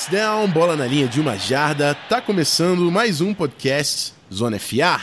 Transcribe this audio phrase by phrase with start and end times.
[0.00, 1.94] First down, bola na linha de uma jarda.
[1.94, 4.98] Tá começando mais um podcast Zona FA.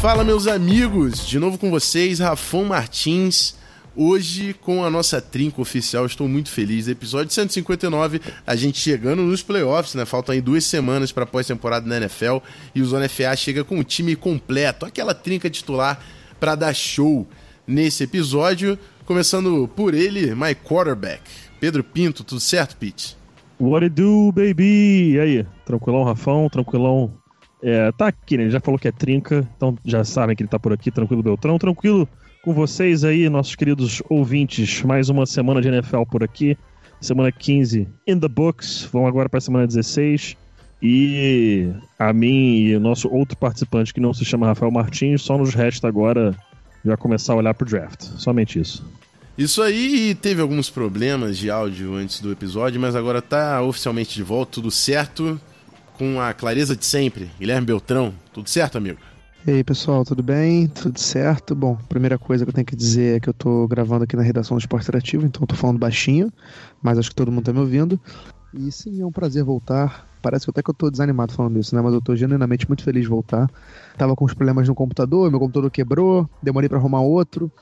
[0.00, 1.26] Fala, meus amigos!
[1.26, 3.56] De novo com vocês, Rafão Martins.
[3.96, 6.88] Hoje, com a nossa trinca oficial, estou muito feliz.
[6.88, 10.04] Episódio 159, a gente chegando nos playoffs, né?
[10.04, 12.38] Faltam aí duas semanas para pós-temporada na NFL
[12.74, 16.00] e o Zona FA chega com o time completo, aquela trinca titular
[16.40, 17.24] para dar show
[17.64, 18.76] nesse episódio.
[19.04, 21.22] Começando por ele, my quarterback,
[21.60, 22.24] Pedro Pinto.
[22.24, 23.16] Tudo certo, Pete?
[23.60, 25.12] What it do, baby?
[25.12, 25.46] E aí?
[25.64, 26.48] Tranquilão, Rafão?
[26.48, 27.14] Tranquilão?
[27.62, 28.42] É, tá aqui, né?
[28.42, 30.90] Ele já falou que é trinca, então já sabem que ele tá por aqui.
[30.90, 31.58] Tranquilo, Beltrão?
[31.58, 32.08] Tranquilo?
[32.44, 34.82] Com vocês aí, nossos queridos ouvintes.
[34.82, 36.58] Mais uma semana de NFL por aqui.
[37.00, 38.86] Semana 15 in the books.
[38.92, 40.36] Vamos agora para a semana 16.
[40.82, 45.38] E a mim e o nosso outro participante que não se chama Rafael Martins, só
[45.38, 46.36] nos resta agora
[46.84, 48.02] já começar a olhar pro draft.
[48.18, 48.84] Somente isso.
[49.38, 54.22] Isso aí teve alguns problemas de áudio antes do episódio, mas agora tá oficialmente de
[54.22, 55.40] volta, tudo certo,
[55.94, 57.30] com a clareza de sempre.
[57.40, 58.98] Guilherme Beltrão, tudo certo, amigo?
[59.46, 60.66] E aí, pessoal, tudo bem?
[60.68, 61.54] Tudo certo?
[61.54, 64.22] Bom, primeira coisa que eu tenho que dizer é que eu tô gravando aqui na
[64.22, 66.32] redação do Esporte Interativo, então tô falando baixinho,
[66.82, 68.00] mas acho que todo mundo tá me ouvindo.
[68.54, 70.08] E sim, é um prazer voltar.
[70.22, 71.82] Parece até que eu tô desanimado falando isso, né?
[71.82, 73.50] Mas eu tô genuinamente muito feliz de voltar.
[73.98, 77.52] Tava com uns problemas no computador, meu computador quebrou, demorei para arrumar outro.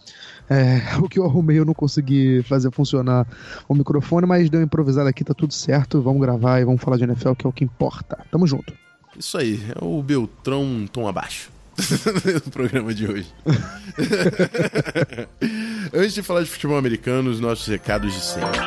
[0.49, 3.27] É, o que eu arrumei eu não consegui fazer funcionar
[3.69, 6.01] o microfone, mas deu improvisado aqui, tá tudo certo.
[6.01, 8.25] Vamos gravar e vamos falar de NFL, que é o que importa.
[8.31, 8.73] Tamo junto.
[9.19, 11.51] Isso aí, é o Beltrão um tom abaixo.
[12.45, 13.33] no programa de hoje.
[15.93, 18.61] Antes de falar de futebol americano, os nossos recados de sempre.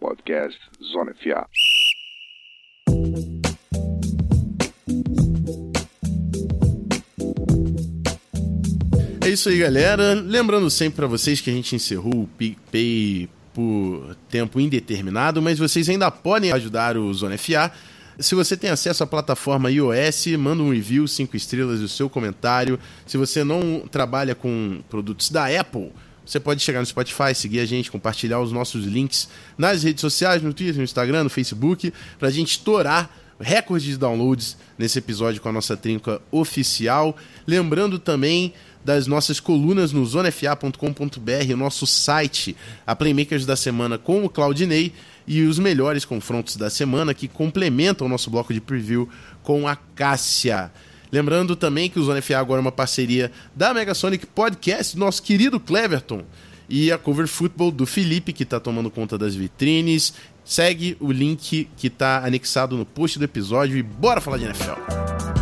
[0.00, 0.58] Podcast
[0.92, 1.46] Zona FA.
[9.26, 10.14] É isso aí, galera.
[10.14, 15.88] Lembrando sempre para vocês que a gente encerrou o PicPay por tempo indeterminado, mas vocês
[15.88, 17.72] ainda podem ajudar o Zona FA.
[18.20, 22.10] Se você tem acesso à plataforma iOS, manda um review, 5 estrelas e o seu
[22.10, 22.78] comentário.
[23.06, 25.90] Se você não trabalha com produtos da Apple,
[26.22, 30.42] você pode chegar no Spotify, seguir a gente, compartilhar os nossos links nas redes sociais,
[30.42, 33.08] no Twitter, no Instagram, no Facebook, para a gente estourar
[33.40, 37.16] recordes de downloads nesse episódio com a nossa trinca oficial.
[37.46, 38.52] Lembrando também
[38.86, 44.92] das nossas colunas no zonefa.com.br, o nosso site, a Playmakers da semana com o Claudinei
[45.26, 49.08] e os melhores confrontos da semana que complementam o nosso bloco de preview
[49.42, 50.70] com a Cássia.
[51.10, 55.58] Lembrando também que o Zona FA agora é uma parceria da Megasonic Podcast, nosso querido
[55.58, 56.22] Cleverton,
[56.68, 60.14] e a Cover Football do Felipe, que está tomando conta das vitrines.
[60.44, 65.35] Segue o link que está anexado no post do episódio e bora falar de NFL.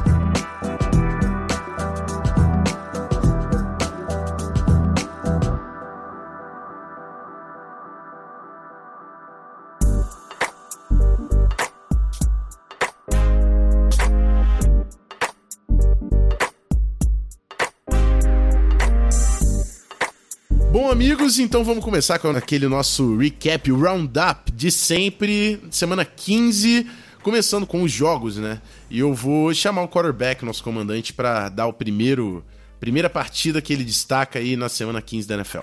[20.75, 26.85] Bom, amigos, então vamos começar com aquele nosso recap, o roundup de sempre, semana 15,
[27.23, 28.61] começando com os jogos, né?
[28.91, 32.45] E eu vou chamar o quarterback, nosso comandante, para dar o primeiro
[32.81, 35.61] primeira partida que ele destaca aí na semana 15 da NFL.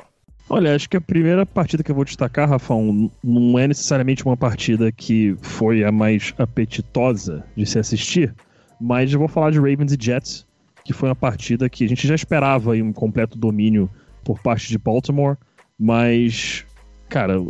[0.49, 4.37] Olha, acho que a primeira partida que eu vou destacar, Rafão, não é necessariamente uma
[4.37, 8.33] partida que foi a mais apetitosa de se assistir,
[8.79, 10.47] mas eu vou falar de Ravens e Jets,
[10.85, 13.89] que foi uma partida que a gente já esperava um completo domínio
[14.23, 15.37] por parte de Baltimore,
[15.79, 16.65] mas,
[17.09, 17.41] cara,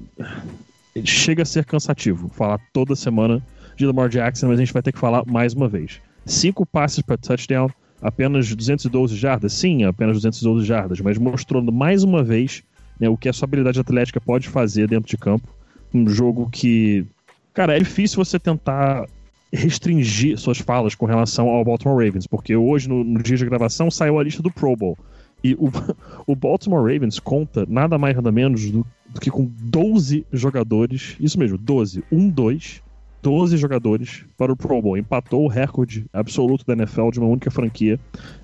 [1.03, 3.41] chega a ser cansativo falar toda semana
[3.75, 6.01] de Lamar Jackson, mas a gente vai ter que falar mais uma vez.
[6.25, 7.69] Cinco passes para touchdown,
[8.01, 9.53] apenas 212 jardas?
[9.53, 12.63] Sim, apenas 212 jardas, mas mostrando mais uma vez
[12.99, 15.47] né, o que a sua habilidade atlética pode fazer dentro de campo.
[15.93, 17.05] Um jogo que,
[17.53, 19.07] cara, é difícil você tentar
[19.51, 23.91] restringir suas falas com relação ao Baltimore Ravens, porque hoje, no, no dia de gravação,
[23.91, 24.97] saiu a lista do Pro Bowl.
[25.43, 25.69] E o,
[26.27, 31.39] o Baltimore Ravens conta nada mais nada menos do, do que com 12 jogadores, isso
[31.39, 32.83] mesmo, 12, 1, 2,
[33.21, 34.97] 12 jogadores para o Pro Bowl.
[34.97, 37.99] Empatou o recorde absoluto da NFL de uma única franquia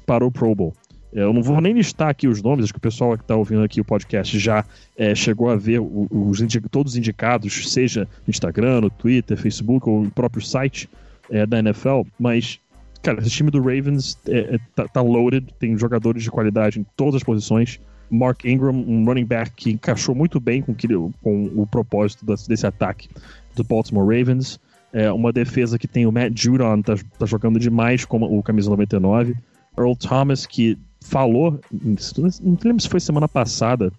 [0.05, 0.73] para o Pro Bowl.
[1.13, 3.35] É, eu não vou nem listar aqui os nomes, acho que o pessoal que está
[3.35, 4.65] ouvindo aqui o podcast já
[4.95, 6.39] é, chegou a ver os,
[6.69, 10.89] todos os indicados, seja no Instagram, no Twitter, Facebook ou no próprio site
[11.29, 12.59] é, da NFL, mas
[13.01, 16.85] Cara, esse time do Ravens é, é, tá, tá, loaded, tem jogadores de qualidade em
[16.95, 17.79] todas as posições.
[18.09, 20.87] Mark Ingram, um running back que encaixou muito bem com, que,
[21.21, 23.09] com o propósito desse ataque
[23.55, 24.59] do Baltimore Ravens.
[24.93, 28.69] É uma defesa que tem o Matt Judon, tá, tá jogando demais como o camisa
[28.69, 29.35] 99.
[29.77, 33.91] Earl Thomas, que falou, não lembro se foi semana passada,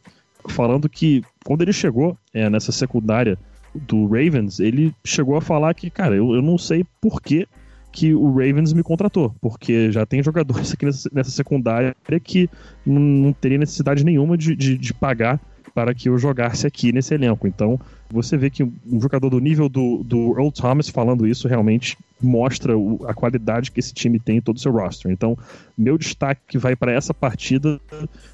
[0.49, 3.39] falando que quando ele chegou é, nessa secundária
[3.75, 7.47] do Ravens, ele chegou a falar que, cara, eu, eu não sei por que,
[7.93, 12.49] que o Ravens me contratou, porque já tem jogadores aqui nessa, nessa secundária que
[12.85, 15.41] não, teria necessidade nenhuma de, de, de pagar
[15.75, 17.47] para que eu jogasse aqui nesse elenco.
[17.47, 17.79] Então,
[18.11, 22.77] você vê que um jogador do nível do, do Earl Thomas falando isso realmente mostra
[22.77, 25.11] o, a qualidade que esse time tem em todo o seu roster.
[25.11, 25.37] Então,
[25.77, 27.81] meu destaque vai para essa partida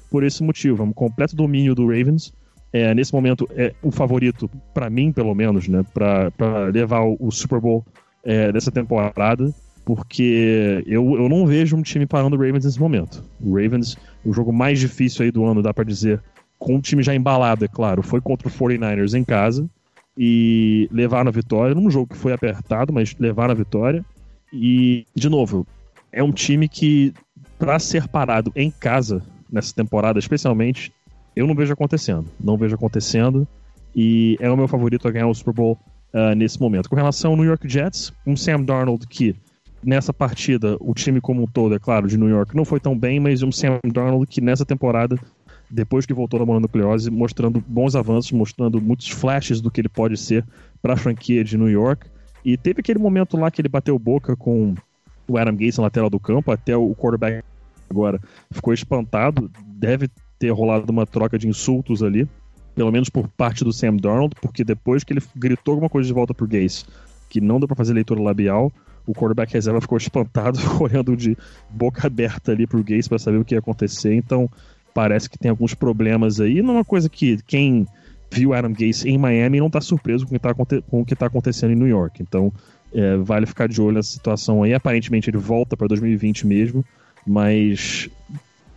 [0.09, 0.81] por esse motivo.
[0.81, 2.33] É um completo domínio do Ravens.
[2.73, 7.31] É, nesse momento, é o favorito, para mim, pelo menos, né, para levar o, o,
[7.31, 7.85] Super Bowl
[8.25, 9.53] é, dessa temporada,
[9.85, 13.23] porque eu, eu não vejo um time parando o Ravens nesse momento.
[13.39, 13.95] O Ravens,
[14.25, 16.21] o jogo mais difícil aí do ano, dá para dizer,
[16.57, 19.69] com o time já embalado, é claro, foi contra o 49ers em casa
[20.17, 24.03] e levaram a vitória, num jogo que foi apertado, mas levaram a vitória.
[24.51, 25.67] E, de novo,
[26.11, 27.13] é um time que,
[27.59, 29.21] para ser parado em casa
[29.51, 30.91] nessa temporada, especialmente,
[31.35, 32.25] eu não vejo acontecendo.
[32.39, 33.47] Não vejo acontecendo.
[33.93, 35.77] E é o meu favorito a ganhar o Super Bowl
[36.15, 36.89] uh, nesse momento.
[36.89, 39.35] Com relação ao New York Jets, um Sam Darnold que
[39.83, 42.97] nessa partida, o time como um todo, é claro, de New York não foi tão
[42.97, 45.19] bem, mas um Sam Darnold que nessa temporada
[45.69, 50.15] depois que voltou da mononucleose, mostrando bons avanços, mostrando muitos flashes do que ele pode
[50.15, 50.45] ser
[50.81, 52.07] para a franquia de New York.
[52.43, 54.75] E teve aquele momento lá que ele bateu boca com
[55.27, 57.43] o Adam Gates lateral do campo, até o quarterback
[57.89, 58.21] agora
[58.51, 62.27] ficou espantado, deve ter rolado uma troca de insultos ali,
[62.75, 66.13] pelo menos por parte do Sam Darnold, porque depois que ele gritou alguma coisa de
[66.13, 66.85] volta pro Gates,
[67.29, 68.71] que não deu para fazer leitura labial,
[69.07, 71.37] o quarterback reserva ficou espantado, olhando de
[71.69, 74.13] boca aberta ali pro Gates para saber o que ia acontecer.
[74.13, 74.49] Então,
[74.93, 76.61] parece que tem alguns problemas aí.
[76.61, 77.87] Não é uma coisa que quem
[78.31, 81.75] viu Adam Gase em Miami não está surpreso com o que está tá acontecendo em
[81.75, 82.21] New York.
[82.21, 82.51] Então,
[82.93, 84.73] é, vale ficar de olho nessa situação aí.
[84.73, 86.83] Aparentemente ele volta para 2020 mesmo,
[87.25, 88.09] mas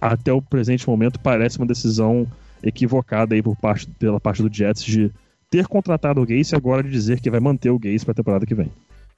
[0.00, 2.26] até o presente momento parece uma decisão
[2.62, 5.10] equivocada aí por parte, pela parte do Jets de
[5.50, 8.14] ter contratado o Gase e agora de dizer que vai manter o Gase para a
[8.14, 8.70] temporada que vem.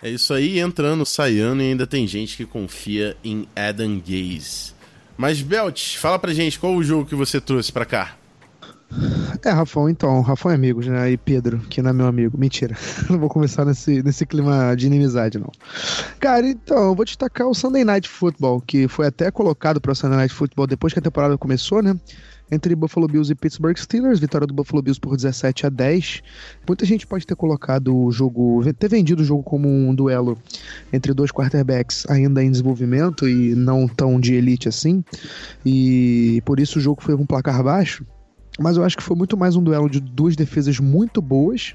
[0.02, 4.72] É isso aí, entrando, saindo e ainda tem gente que confia em Adam Gase.
[5.16, 8.16] Mas, Belt, fala pra gente qual o jogo que você trouxe pra cá.
[9.44, 11.12] É, Rafão, então, Rafão é amigos, né?
[11.12, 12.36] E Pedro, que não é meu amigo.
[12.36, 12.76] Mentira.
[13.08, 15.50] Não vou começar nesse, nesse clima de inimizade, não.
[16.18, 19.94] Cara, então, eu vou destacar o Sunday Night Football, que foi até colocado para o
[19.94, 21.98] Sunday Night Football depois que a temporada começou, né?
[22.50, 26.22] Entre Buffalo Bills e Pittsburgh Steelers, vitória do Buffalo Bills por 17 a 10.
[26.66, 30.36] Muita gente pode ter colocado o jogo, ter vendido o jogo como um duelo
[30.92, 35.04] entre dois quarterbacks ainda em desenvolvimento e não tão de elite assim,
[35.64, 38.04] e por isso o jogo foi um placar baixo.
[38.58, 41.74] Mas eu acho que foi muito mais um duelo de duas defesas muito boas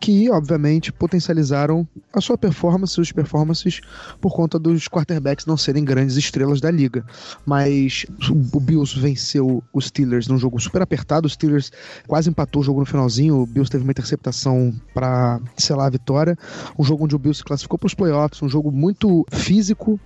[0.00, 3.82] que, obviamente, potencializaram a sua performance, suas performances,
[4.18, 7.04] por conta dos quarterbacks não serem grandes estrelas da liga.
[7.44, 8.06] Mas
[8.54, 11.70] o Bills venceu os Steelers num jogo super apertado, os Steelers
[12.06, 16.36] quase empatou o jogo no finalzinho, o Bills teve uma interceptação para selar a vitória,
[16.78, 20.00] um jogo onde o Bills se classificou para os playoffs, um jogo muito físico,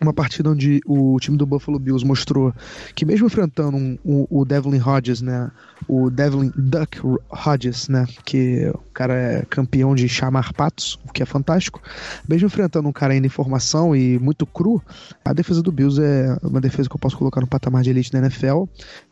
[0.00, 2.54] uma partida onde o time do Buffalo Bills mostrou
[2.94, 5.50] que mesmo enfrentando um, um, o Devlin Hodges, né,
[5.86, 11.22] o Devlin Duck Hodges, né, que o cara é campeão de chamar patos, o que
[11.22, 11.82] é fantástico,
[12.28, 14.82] mesmo enfrentando um cara ainda em formação e muito cru,
[15.24, 18.12] a defesa do Bills é uma defesa que eu posso colocar no patamar de elite
[18.12, 18.64] da NFL,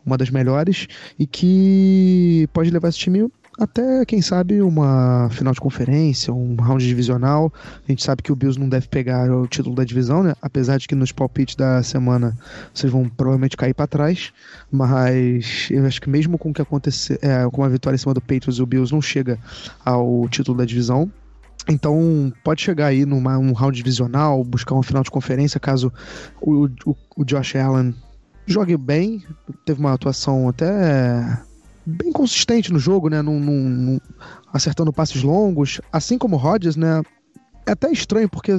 [0.04, 0.86] uma das melhores,
[1.18, 6.86] e que pode levar esse time até, quem sabe, uma final de conferência, um round
[6.86, 7.52] divisional.
[7.86, 10.34] A gente sabe que o Bills não deve pegar o título da divisão, né?
[10.42, 12.36] Apesar de que nos palpites da semana
[12.74, 14.30] vocês vão provavelmente cair para trás.
[14.70, 18.12] Mas eu acho que mesmo com o que acontecer, é, com uma vitória em cima
[18.12, 19.38] do Patriots, o Bills não chega
[19.84, 21.10] ao título da divisão.
[21.68, 25.92] Então, pode chegar aí num um round divisional, buscar uma final de conferência, caso
[26.40, 27.94] o, o, o Josh Allen
[28.46, 29.24] jogue bem.
[29.64, 31.40] Teve uma atuação até
[31.86, 33.22] bem consistente no jogo, né?
[33.22, 34.00] Num, num, num,
[34.52, 37.02] acertando passes longos, assim como o Rodgers, né?
[37.64, 38.58] É até estranho porque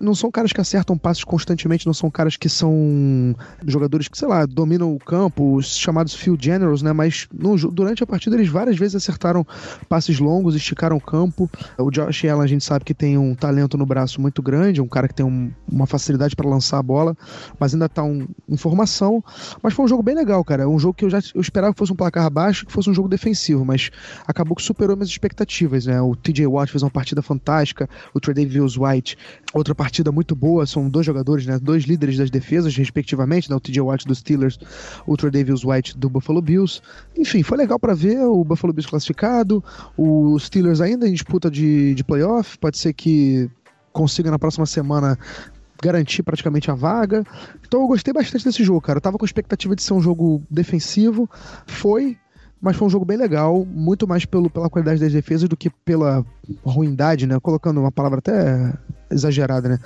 [0.00, 3.34] não são caras que acertam passes constantemente, não são caras que são
[3.66, 6.92] jogadores que, sei lá, dominam o campo, os chamados field generals, né?
[6.92, 9.46] Mas no, durante a partida eles várias vezes acertaram
[9.88, 11.50] passes longos, esticaram o campo.
[11.78, 14.88] O Josh Allen a gente sabe que tem um talento no braço muito grande, um
[14.88, 17.16] cara que tem um, uma facilidade para lançar a bola,
[17.58, 19.22] mas ainda tá um, em formação.
[19.62, 20.68] Mas foi um jogo bem legal, cara.
[20.68, 22.94] Um jogo que eu já eu esperava que fosse um placar baixo, que fosse um
[22.94, 23.90] jogo defensivo, mas
[24.26, 26.00] acabou que superou minhas expectativas, né?
[26.00, 29.16] O TJ Watt fez uma partida fantástica, o Trey Davis White,
[29.52, 33.56] outra outra partida muito boa, são dois jogadores, né, dois líderes das defesas, respectivamente, né,
[33.56, 34.58] o TJ Watt dos Steelers,
[35.06, 36.80] o Trey Davis White do Buffalo Bills.
[37.16, 39.64] Enfim, foi legal para ver o Buffalo Bills classificado,
[39.96, 43.50] o Steelers ainda em disputa de, de playoff, pode ser que
[43.92, 45.18] consiga na próxima semana
[45.82, 47.24] garantir praticamente a vaga.
[47.66, 48.98] Então eu gostei bastante desse jogo, cara.
[48.98, 51.28] Eu tava com expectativa de ser um jogo defensivo,
[51.66, 52.16] foi,
[52.62, 55.68] mas foi um jogo bem legal, muito mais pelo, pela qualidade das defesas do que
[55.68, 56.24] pela
[56.64, 57.38] ruindade, né?
[57.40, 58.72] Colocando uma palavra até
[59.10, 59.78] exagerada, né?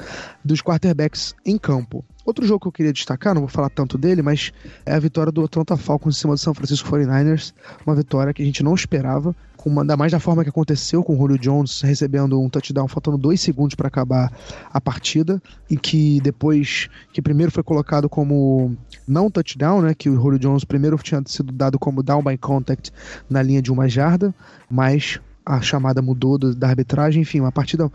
[0.45, 2.04] Dos quarterbacks em campo.
[2.26, 4.52] Outro jogo que eu queria destacar, não vou falar tanto dele, mas
[4.85, 7.54] é a vitória do Atlanta Falcons em cima do São Francisco 49ers.
[7.87, 9.35] Uma vitória que a gente não esperava,
[9.67, 13.19] com, ainda mais da forma que aconteceu, com o Julio Jones recebendo um touchdown faltando
[13.19, 14.33] dois segundos para acabar
[14.73, 18.77] a partida, e que depois, que primeiro foi colocado como
[19.09, 19.93] não touchdown, né?
[19.93, 22.93] Que o Julio Jones primeiro tinha sido dado como down by contact
[23.29, 24.33] na linha de uma jarda,
[24.71, 27.91] mas a chamada mudou da arbitragem, enfim, uma partida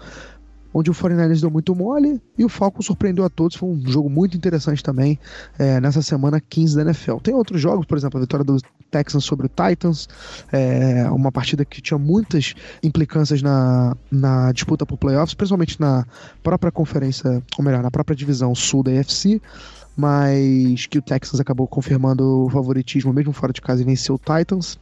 [0.73, 3.55] onde o 49ers deu muito mole e o Falcons surpreendeu a todos.
[3.55, 5.17] Foi um jogo muito interessante também
[5.57, 7.17] é, nessa semana 15 da NFL.
[7.17, 8.57] Tem outros jogos, por exemplo, a vitória do
[8.91, 10.07] Texans sobre o Titans,
[10.51, 16.05] é, uma partida que tinha muitas implicâncias na, na disputa por playoffs, principalmente na
[16.43, 19.41] própria conferência, ou melhor, na própria divisão sul da AFC.
[19.95, 24.17] Mas que o Texans acabou confirmando o favoritismo mesmo fora de casa e venceu o
[24.17, 24.79] Titans.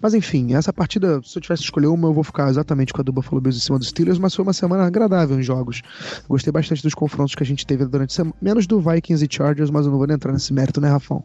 [0.00, 3.04] Mas enfim, essa partida, se eu tivesse escolher uma, eu vou ficar exatamente com a
[3.04, 5.82] do Buffalo Bills em cima dos Steelers, mas foi uma semana agradável em jogos.
[6.28, 9.28] Gostei bastante dos confrontos que a gente teve durante a semana, menos do Vikings e
[9.30, 11.22] Chargers, mas eu não vou entrar nesse mérito, né, Rafão?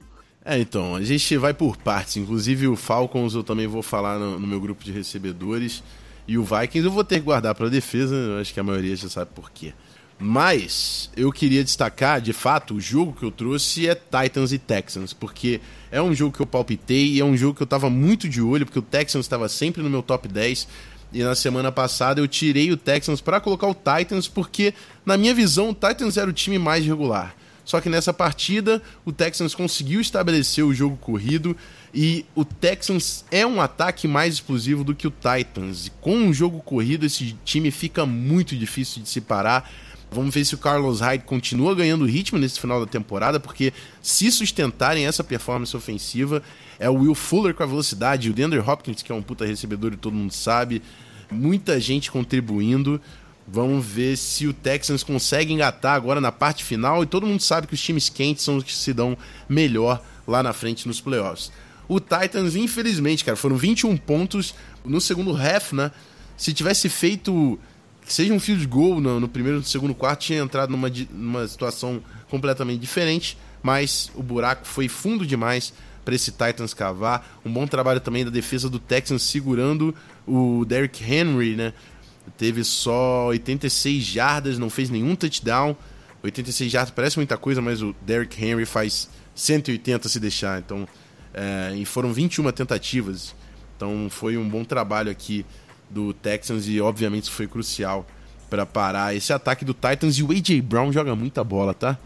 [0.50, 2.16] É, então, a gente vai por partes.
[2.16, 5.84] Inclusive o Falcons eu também vou falar no, no meu grupo de recebedores.
[6.26, 9.10] E o Vikings eu vou ter que guardar para defesa, acho que a maioria já
[9.10, 9.74] sabe por quê.
[10.18, 15.12] Mas eu queria destacar, de fato, o jogo que eu trouxe é Titans e Texans,
[15.12, 15.60] porque
[15.92, 18.42] é um jogo que eu palpitei e é um jogo que eu tava muito de
[18.42, 20.66] olho, porque o Texans estava sempre no meu top 10.
[21.12, 24.74] E na semana passada eu tirei o Texans para colocar o Titans, porque
[25.06, 27.36] na minha visão o Titans era o time mais regular.
[27.68, 31.54] Só que nessa partida o Texans conseguiu estabelecer o jogo corrido
[31.94, 35.88] e o Texans é um ataque mais explosivo do que o Titans.
[35.88, 39.70] E com um jogo corrido esse time fica muito difícil de se parar.
[40.10, 44.32] Vamos ver se o Carlos Hyde continua ganhando ritmo nesse final da temporada, porque se
[44.32, 46.42] sustentarem essa performance ofensiva,
[46.80, 49.92] é o Will Fuller com a velocidade, o Deandre Hopkins, que é um puta recebedor
[49.92, 50.82] e todo mundo sabe,
[51.30, 53.02] muita gente contribuindo.
[53.48, 57.68] Vamos ver se o Texans consegue engatar agora na parte final, e todo mundo sabe
[57.68, 61.52] que os times quentes são os que se dão melhor lá na frente nos playoffs.
[61.88, 65.92] O Titans, infelizmente, cara, foram 21 pontos no segundo half, né?
[66.36, 67.58] Se tivesse feito
[68.08, 71.48] seja um field goal no, no primeiro e no segundo quarto, tinha entrado numa, numa
[71.48, 75.74] situação completamente diferente, mas o buraco foi fundo demais
[76.06, 77.40] para esse Titans cavar.
[77.44, 79.94] Um bom trabalho também da defesa do Texans segurando
[80.26, 81.74] o Derrick Henry, né?
[82.38, 85.76] Teve só 86 jardas, não fez nenhum touchdown.
[86.24, 90.60] 86 jardas parece muita coisa, mas o Derrick Henry faz 180 se deixar.
[90.60, 90.88] Então,
[91.34, 93.36] é, e foram 21 tentativas.
[93.76, 95.46] Então foi um bom trabalho aqui
[95.90, 98.06] do Texans e obviamente isso foi crucial
[98.50, 101.98] para parar esse ataque do Titans e o AJ Brown joga muita bola, tá?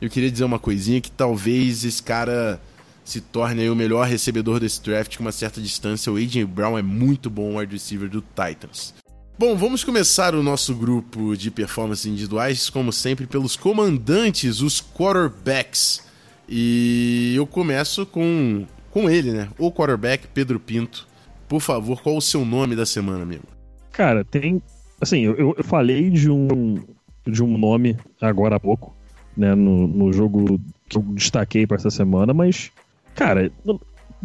[0.00, 2.60] Eu queria dizer uma coisinha que talvez esse cara
[3.04, 6.12] se torne o melhor recebedor desse draft com uma certa distância.
[6.12, 8.94] O AJ Brown é muito bom wide receiver do Titans.
[9.38, 16.06] Bom, vamos começar o nosso grupo de performances individuais, como sempre, pelos comandantes, os quarterbacks.
[16.48, 19.48] E eu começo com, com ele, né?
[19.58, 21.06] O quarterback Pedro Pinto
[21.48, 23.44] por favor, qual o seu nome da semana, amigo?
[23.92, 24.60] Cara, tem.
[25.00, 26.82] Assim, eu, eu falei de um,
[27.26, 28.94] de um nome agora há pouco,
[29.36, 32.72] né, no, no jogo que eu destaquei para essa semana, mas,
[33.14, 33.52] cara,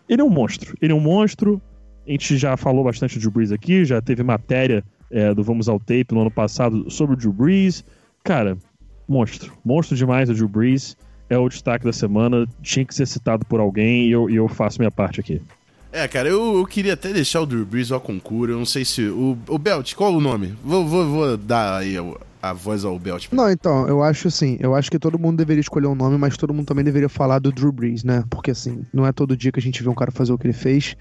[0.09, 0.76] ele é um monstro.
[0.83, 1.62] Ele é um monstro.
[2.04, 5.78] A gente já falou bastante Drew Brees aqui, já teve matéria é, do Vamos ao
[5.78, 7.85] Tape no ano passado sobre o Drew Brees.
[8.25, 8.59] Cara,
[9.07, 9.52] monstro.
[9.64, 10.97] Monstro demais o Drew Brees.
[11.31, 12.47] É o destaque da semana.
[12.61, 15.40] Tinha que ser citado por alguém e eu, e eu faço minha parte aqui.
[15.93, 18.55] É, cara, eu, eu queria até deixar o Drew Brees ao concurso.
[18.55, 19.07] Eu não sei se.
[19.09, 20.55] O, o Belt, qual o nome?
[20.65, 22.03] Vou, vou, vou dar aí a,
[22.43, 23.29] a voz ao Belt.
[23.31, 26.37] Não, então, eu acho assim, eu acho que todo mundo deveria escolher um nome, mas
[26.37, 28.25] todo mundo também deveria falar do Drew Brees, né?
[28.31, 30.47] Porque assim, não é todo dia que a gente vê um cara fazer o que
[30.47, 30.97] ele fez,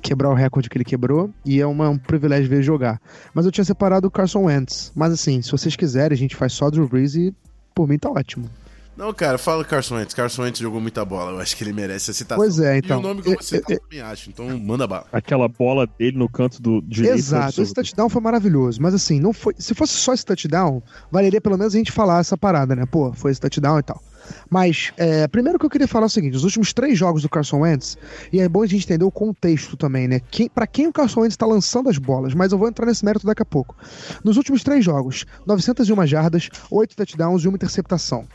[0.00, 3.00] quebrar o recorde que ele quebrou, e é uma, um privilégio ver ele jogar.
[3.34, 4.92] Mas eu tinha separado o Carson Wentz.
[4.94, 7.34] Mas assim, se vocês quiserem, a gente faz só Drew Brees e
[7.74, 8.48] por mim tá ótimo.
[8.96, 10.14] Não, cara, fala Carson Wentz.
[10.14, 11.32] Carson Wentz jogou muita bola.
[11.32, 12.42] Eu acho que ele merece a citação.
[12.42, 12.96] Pois é, então.
[12.96, 14.30] E o nome que você tá, também acho.
[14.30, 15.06] Então, manda bala.
[15.12, 17.16] Aquela bola dele no canto do direito.
[17.16, 18.80] Exato, esse touchdown foi maravilhoso.
[18.80, 19.54] Mas assim, não foi.
[19.58, 22.86] Se fosse só esse touchdown, valeria pelo menos a gente falar essa parada, né?
[22.86, 24.02] Pô, foi esse touchdown e tal.
[24.50, 27.28] Mas, é, primeiro que eu queria falar é o seguinte: os últimos três jogos do
[27.28, 27.98] Carson Wentz,
[28.32, 30.20] e é bom a gente entender o contexto também, né?
[30.30, 33.04] Quem, para quem o Carson Wentz está lançando as bolas, mas eu vou entrar nesse
[33.04, 33.76] mérito daqui a pouco.
[34.24, 38.26] Nos últimos três jogos, 901 jardas, 8 touchdowns e uma interceptação.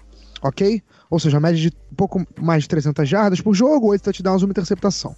[0.41, 0.81] Ok?
[1.09, 4.51] Ou seja, média de pouco mais de 300 jardas por jogo, 8 touchdowns e uma
[4.51, 5.15] interceptação.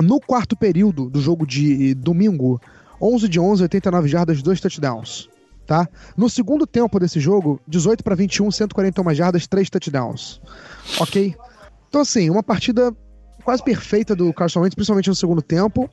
[0.00, 2.60] No quarto período do jogo de domingo,
[3.00, 5.28] 11 de 11, 89 jardas, 2 touchdowns.
[5.66, 5.88] Tá?
[6.16, 10.40] No segundo tempo desse jogo, 18 para 21, 141 jardas, 3 touchdowns.
[11.00, 11.34] Ok?
[11.88, 12.94] Então, assim, uma partida
[13.44, 15.90] quase perfeita do Carson Wentz, principalmente no segundo tempo.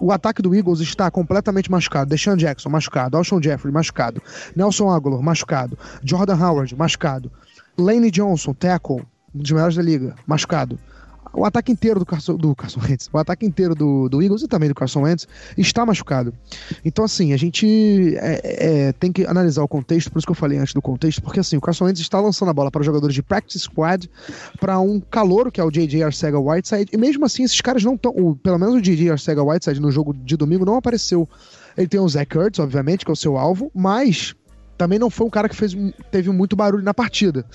[0.00, 2.08] O ataque do Eagles está completamente machucado.
[2.08, 3.16] Deshaun Jackson, machucado.
[3.16, 4.22] Alshon Jeffrey, machucado.
[4.54, 5.76] Nelson Aguilar, machucado.
[6.04, 7.32] Jordan Howard, machucado.
[7.78, 9.02] Lane Johnson, tackle,
[9.34, 10.78] um dos melhores da liga, machucado.
[11.34, 14.48] O ataque inteiro do Carson, do Carson Wentz, o ataque inteiro do, do Eagles e
[14.48, 15.26] também do Carson Wentz
[15.56, 16.34] está machucado.
[16.84, 20.36] Então, assim, a gente é, é, tem que analisar o contexto, por isso que eu
[20.36, 23.14] falei antes do contexto, porque assim, o Carson Wentz está lançando a bola para jogadores
[23.14, 24.10] de practice squad,
[24.60, 26.02] para um calouro que é o J.J.
[26.02, 28.12] Arcega Whiteside, e mesmo assim, esses caras não estão,
[28.42, 29.10] pelo menos o J.J.
[29.10, 31.26] Arcega Whiteside no jogo de domingo não apareceu.
[31.76, 34.34] Ele tem o Zach Ertz, obviamente, que é o seu alvo, mas
[34.82, 35.76] também não foi um cara que fez,
[36.10, 37.46] teve muito barulho na partida.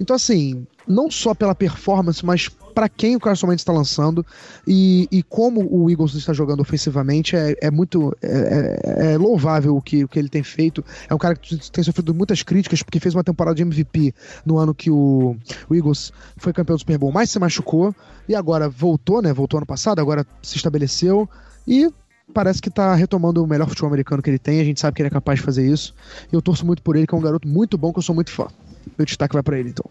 [0.00, 4.24] Então, assim, não só pela performance, mas para quem o Carson Wentz está lançando
[4.66, 9.76] e, e, como o Eagles está jogando ofensivamente, é, é muito é, é, é, louvável
[9.76, 10.82] o que, o que ele tem feito.
[11.06, 14.56] É um cara que tem sofrido muitas críticas porque fez uma temporada de MVP no
[14.56, 15.36] ano que o,
[15.68, 17.94] o Eagles foi campeão do Super Bowl, mas se machucou
[18.26, 19.34] e agora voltou, né?
[19.34, 21.28] Voltou ano passado, agora se estabeleceu
[21.68, 21.90] e
[22.32, 24.60] parece que tá retomando o melhor futebol americano que ele tem.
[24.60, 25.94] A gente sabe que ele é capaz de fazer isso.
[26.32, 28.14] E eu torço muito por ele, que é um garoto muito bom, que eu sou
[28.14, 28.48] muito fã.
[28.96, 29.84] Meu destaque vai para ele, então.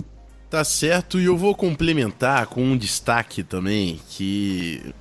[0.50, 4.94] Tá certo, e eu vou complementar com um destaque também que.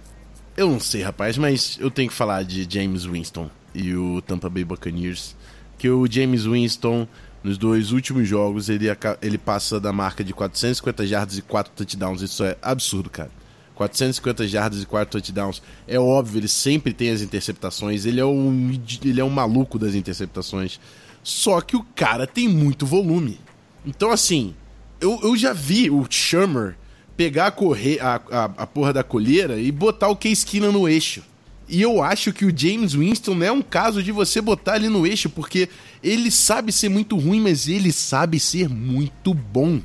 [0.57, 4.49] Eu não sei, rapaz, mas eu tenho que falar de James Winston e o Tampa
[4.49, 5.35] Bay Buccaneers.
[5.79, 7.07] Que o James Winston,
[7.43, 8.87] nos dois últimos jogos, ele,
[9.21, 12.23] ele passa da marca de 450 jardas e 4 touchdowns.
[12.23, 13.31] Isso é absurdo, cara.
[13.75, 15.63] 450 jardas e 4 touchdowns.
[15.87, 18.05] É óbvio, ele sempre tem as interceptações.
[18.05, 20.79] Ele é um, ele é um maluco das interceptações.
[21.23, 23.41] Só que o cara tem muito volume.
[23.87, 24.55] Então, assim,
[25.01, 26.77] eu, eu já vi o Shermer
[27.17, 31.23] pegar a, correr, a, a, a porra da colheira e botar o Keenum no eixo.
[31.69, 35.07] E eu acho que o James Winston é um caso de você botar ele no
[35.07, 35.69] eixo, porque
[36.03, 39.81] ele sabe ser muito ruim, mas ele sabe ser muito bom.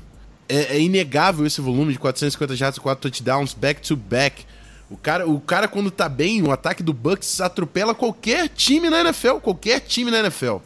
[0.50, 4.46] É, é inegável esse volume de 450 jardas, 4 touchdowns, back to back.
[4.90, 9.02] O cara, o cara, quando tá bem, o ataque do Bucks atropela qualquer time na
[9.02, 9.36] NFL.
[9.42, 10.58] Qualquer time na NFL.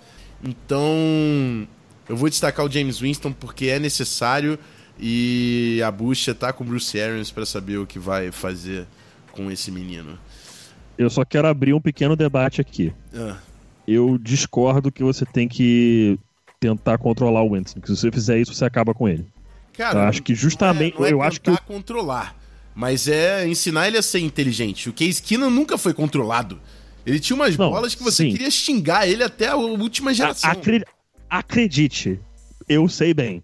[0.43, 1.67] Então,
[2.07, 4.59] eu vou destacar o James Winston porque é necessário
[4.99, 8.85] e a bucha tá com o Bruce Arians para saber o que vai fazer
[9.31, 10.17] com esse menino.
[10.97, 12.93] Eu só quero abrir um pequeno debate aqui.
[13.15, 13.37] Ah.
[13.87, 16.19] Eu discordo que você tem que
[16.59, 17.81] tentar controlar o Winston.
[17.81, 19.25] Que se você fizer isso, você acaba com ele.
[19.73, 20.97] Cara, acho que justamente.
[20.97, 21.55] Não é, não é eu acho que.
[21.61, 22.35] controlar.
[22.73, 24.89] Mas é ensinar ele a ser inteligente.
[24.89, 26.59] O Case Keenum nunca foi controlado.
[27.05, 28.31] Ele tinha umas não, bolas que você sim.
[28.31, 30.49] queria xingar ele até a última geração.
[30.49, 30.85] Acre...
[31.29, 32.19] Acredite,
[32.67, 33.43] eu sei bem.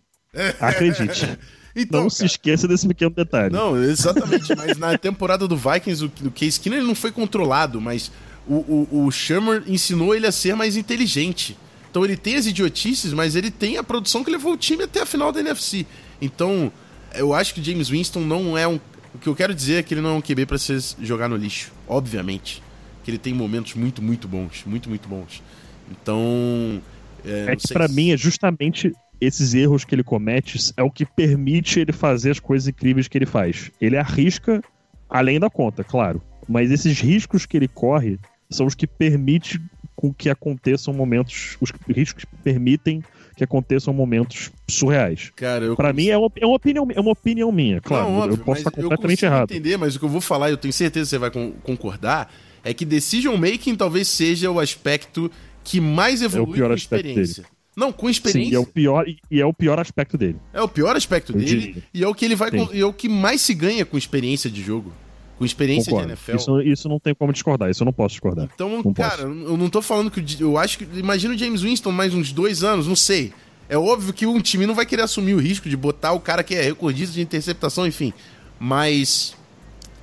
[0.59, 1.37] Acredite.
[1.75, 3.53] então, não cara, se esqueça desse pequeno detalhe.
[3.53, 4.55] Não, exatamente.
[4.55, 8.11] mas na temporada do Vikings, o, o Case ele não foi controlado, mas
[8.47, 8.55] o,
[8.91, 11.57] o, o Shermer ensinou ele a ser mais inteligente.
[11.89, 15.01] Então ele tem as idiotices, mas ele tem a produção que levou o time até
[15.01, 15.85] a final da NFC.
[16.21, 16.71] Então,
[17.13, 18.80] eu acho que o James Winston não é um.
[19.13, 21.27] O que eu quero dizer é que ele não é um QB para se jogar
[21.27, 22.62] no lixo, obviamente.
[23.03, 24.63] Que ele tem momentos muito, muito bons.
[24.65, 25.41] Muito, muito bons.
[25.89, 26.82] Então.
[27.25, 27.95] É, é que para se...
[27.95, 32.39] mim é justamente esses erros que ele comete é o que permite ele fazer as
[32.39, 33.71] coisas incríveis que ele faz.
[33.82, 34.62] Ele arrisca
[35.10, 36.21] além da conta, claro.
[36.47, 39.60] Mas esses riscos que ele corre são os que permitem
[39.95, 41.58] com que aconteçam momentos.
[41.60, 43.03] Os riscos permitem
[43.38, 45.32] que aconteçam momentos surreais.
[45.36, 48.06] Cara, eu Pra mim é uma, é uma opinião, é uma opinião minha, claro.
[48.10, 49.52] Não, óbvio, eu posso estar completamente consigo errado.
[49.52, 52.34] entender, mas o que eu vou falar, eu tenho certeza que você vai con- concordar,
[52.63, 55.32] é que decision making talvez seja o aspecto
[55.63, 57.45] que mais evolui pior com aspecto experiência.
[57.76, 58.52] Não, com Sim, experiência.
[58.54, 60.38] e é o pior e- é o pior aspecto dele.
[60.52, 61.84] É o pior aspecto Eu dele diria.
[61.93, 62.67] e é o que ele vai Sim.
[62.73, 64.91] e é o que mais se ganha com experiência de jogo,
[65.38, 66.08] com experiência Concordo.
[66.08, 66.36] de NFL.
[66.36, 68.50] Isso, isso não tem como discordar, isso eu não posso discordar.
[68.54, 70.23] Então, Não cara, eu não tô falando que.
[70.41, 70.88] Eu acho que.
[70.97, 73.32] Imagina o James Winston mais uns dois anos, não sei.
[73.69, 76.43] É óbvio que um time não vai querer assumir o risco de botar o cara
[76.43, 78.13] que é recordista de interceptação, enfim.
[78.60, 79.36] Mas.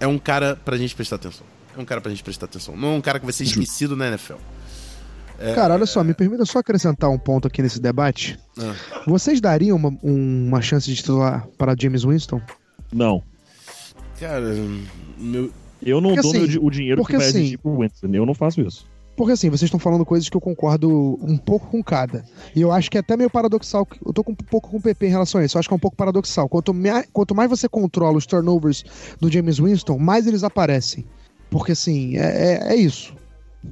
[0.01, 1.47] É um cara pra gente prestar atenção.
[1.77, 2.77] É um cara pra gente prestar atenção.
[2.77, 4.35] Não é um cara que vai ser esquecido na NFL.
[5.55, 8.39] Cara, olha só, me permita só acrescentar um ponto aqui nesse debate.
[8.59, 8.75] Ah.
[9.07, 12.41] Vocês dariam uma, um- uma chance de titular para James Winston?
[12.93, 13.23] Não.
[14.21, 14.55] Cara,
[15.19, 15.51] meu.
[15.83, 18.09] Eu não Porque dou assim, meu o dinheiro que porque vai assim- exigir pro Winston.
[18.13, 18.87] Eu não faço isso.
[19.17, 22.25] Porque assim, vocês estão falando coisas que eu concordo um pouco com cada.
[22.57, 23.87] E eu acho que é até meio paradoxal.
[24.05, 25.57] Eu tô com um pouco com o PP em relação a isso.
[25.57, 26.49] Eu acho que é um pouco paradoxal.
[26.49, 28.85] Quanto, mea- quanto mais você controla os turnovers
[29.21, 31.05] do James Winston, mais eles aparecem.
[31.49, 33.15] Porque assim, é, é, é isso.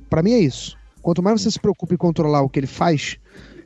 [0.09, 0.76] Pra mim é isso.
[1.00, 3.16] Quanto mais você se preocupa em controlar o que ele faz,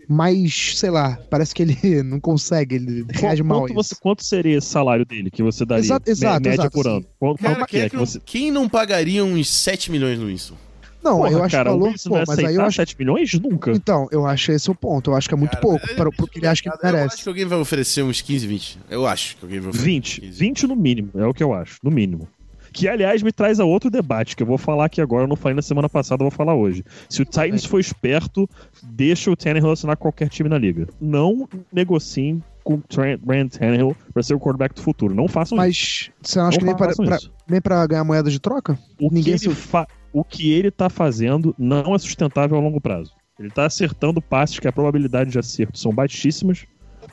[0.09, 3.89] mais, sei lá, parece que ele não consegue, ele reage mal a Quanto, isso.
[3.89, 5.83] você, quanto seria esse salário dele que você daria?
[5.85, 6.97] Exato, exato, média exato, por assim.
[6.99, 7.07] ano.
[7.19, 8.19] Quanto, Cara, quanto que quem, é é que você.
[8.19, 10.55] não, quem não pagaria uns 7 milhões no Winston?
[11.05, 13.33] Não, Porra, eu acho cara, que valor, Winston pô, mas aí eu acho 7 milhões?
[13.35, 13.71] Nunca.
[13.71, 15.11] Então, eu acho esse o ponto.
[15.13, 16.73] Eu acho que é muito Cara, pouco mas- para o que ele acha que Eu
[16.73, 17.29] acho que merece.
[17.29, 18.79] alguém vai oferecer uns 15, 20.
[18.91, 19.89] Eu acho que alguém vai oferecer.
[19.89, 20.21] 20.
[20.23, 20.39] 15.
[20.39, 22.27] 20 no mínimo, é o que eu acho, no mínimo.
[22.77, 25.37] Que, aliás, me traz a outro debate que eu vou falar aqui agora, eu não
[25.37, 26.85] falei na semana passada, eu vou falar hoje.
[27.09, 28.49] Se o Titans for esperto,
[28.83, 30.87] deixa o Tannehill assinar qualquer time na liga.
[31.01, 32.83] Não negociem com o
[33.23, 35.15] Brand Tannehill pra ser o quarterback do futuro.
[35.15, 36.11] Não façam isso.
[36.19, 38.79] Mas você não acha Não que nem pra, pra- nem pra ganhar moeda de troca?
[39.01, 42.61] O que, Ninguém ele se- fa- o que ele tá fazendo não é sustentável a
[42.61, 43.13] longo prazo.
[43.39, 46.67] Ele tá acertando passes que a probabilidade de acerto são baixíssimas.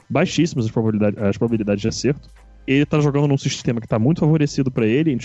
[0.10, 2.30] Baixíssimas as probabilidades, as probabilidades de acerto.
[2.66, 5.18] Ele tá jogando num sistema que tá muito favorecido pra ele.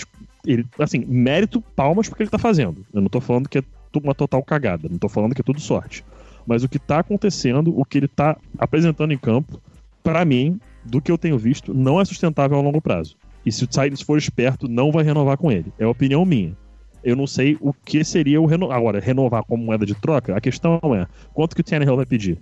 [0.45, 0.65] Ele.
[0.77, 2.85] Assim, mérito, palmas porque ele tá fazendo.
[2.93, 3.63] Eu não tô falando que é
[4.03, 4.87] uma total cagada.
[4.89, 6.03] Não tô falando que é tudo sorte.
[6.45, 9.61] Mas o que tá acontecendo, o que ele tá apresentando em campo,
[10.03, 13.15] pra mim, do que eu tenho visto, não é sustentável a longo prazo.
[13.45, 15.71] E se o Titans for esperto, não vai renovar com ele.
[15.77, 16.55] É opinião minha.
[17.03, 18.77] Eu não sei o que seria o renovar.
[18.77, 22.37] Agora, renovar como moeda de troca, a questão é quanto que o Tannehill vai pedir?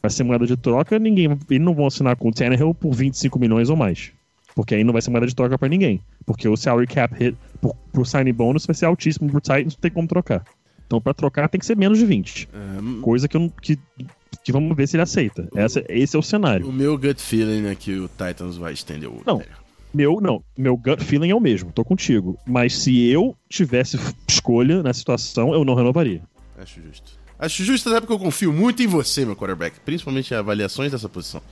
[0.00, 1.26] Pra ser moeda de troca, ninguém.
[1.50, 4.12] Eles não vão assinar com o Tannehill por 25 milhões ou mais.
[4.56, 6.00] Porque aí não vai ser moeda de troca pra ninguém.
[6.24, 9.80] Porque o salary cap hit pro, pro signing bonus vai ser altíssimo pro Titans, não
[9.80, 10.42] tem como trocar.
[10.86, 12.48] Então, pra trocar, tem que ser menos de 20.
[12.52, 13.78] É, Coisa que, eu não- que,
[14.42, 15.46] que vamos ver se ele aceita.
[15.54, 16.66] Essa, esse é o cenário.
[16.68, 19.20] o meu gut feeling é que o Titans vai estender o.
[19.26, 19.42] Não.
[19.92, 22.38] Meu, não, meu gut feeling é o mesmo, tô contigo.
[22.46, 26.22] Mas se eu tivesse escolha na situação, eu não renovaria.
[26.58, 27.12] Acho justo.
[27.38, 29.78] Acho justo até porque eu confio muito em você, meu quarterback.
[29.80, 31.42] Principalmente em avaliações dessa posição.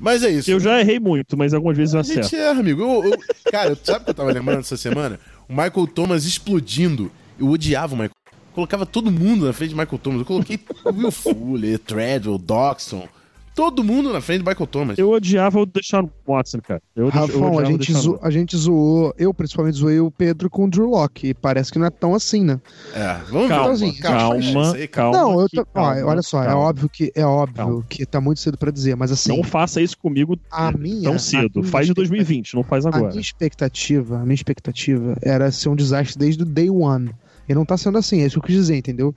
[0.00, 0.50] Mas é isso.
[0.50, 2.22] Eu já errei muito, mas algumas vezes eu A acerto.
[2.24, 2.82] gente erra, amigo.
[2.82, 3.18] Eu- eu-
[3.50, 5.18] cara, sabe o que eu tava lembrando essa semana?
[5.48, 7.10] O Michael Thomas explodindo.
[7.38, 8.10] Eu odiava o Michael.
[8.52, 10.20] Colocava todo mundo na frente de Michael Thomas.
[10.20, 13.08] Eu coloquei o Will Fuller, Treadwell, Doxson.
[13.54, 14.98] Todo mundo na frente do Michael Thomas.
[14.98, 16.82] Eu odiava o Deshaun Watson, cara.
[16.96, 20.10] Eu, eu Rafão, a odiava o gente, zo- a gente zoou, eu principalmente zoei o
[20.10, 21.28] Pedro com o Drew Locke.
[21.28, 22.60] E parece que não é tão assim, né?
[22.92, 23.72] É, vamos Calma, ver.
[23.86, 25.16] assim, calma, Isso aí, calma.
[25.18, 26.62] não, eu que- tô, ó, calma, olha só, é calma.
[26.64, 27.84] óbvio que é óbvio Calma.
[27.88, 31.14] que tá muito cedo pra dizer, mas assim, Não faça isso comigo a minha tão
[31.14, 31.60] a cedo.
[31.60, 33.08] minha Faz expectativa- 2020, não faz A agora.
[33.10, 37.10] minha expectativa, a minha expectativa era ser um desastre desde o day one.
[37.48, 39.14] E não tá sendo assim, é isso que eu quis dizer, entendeu?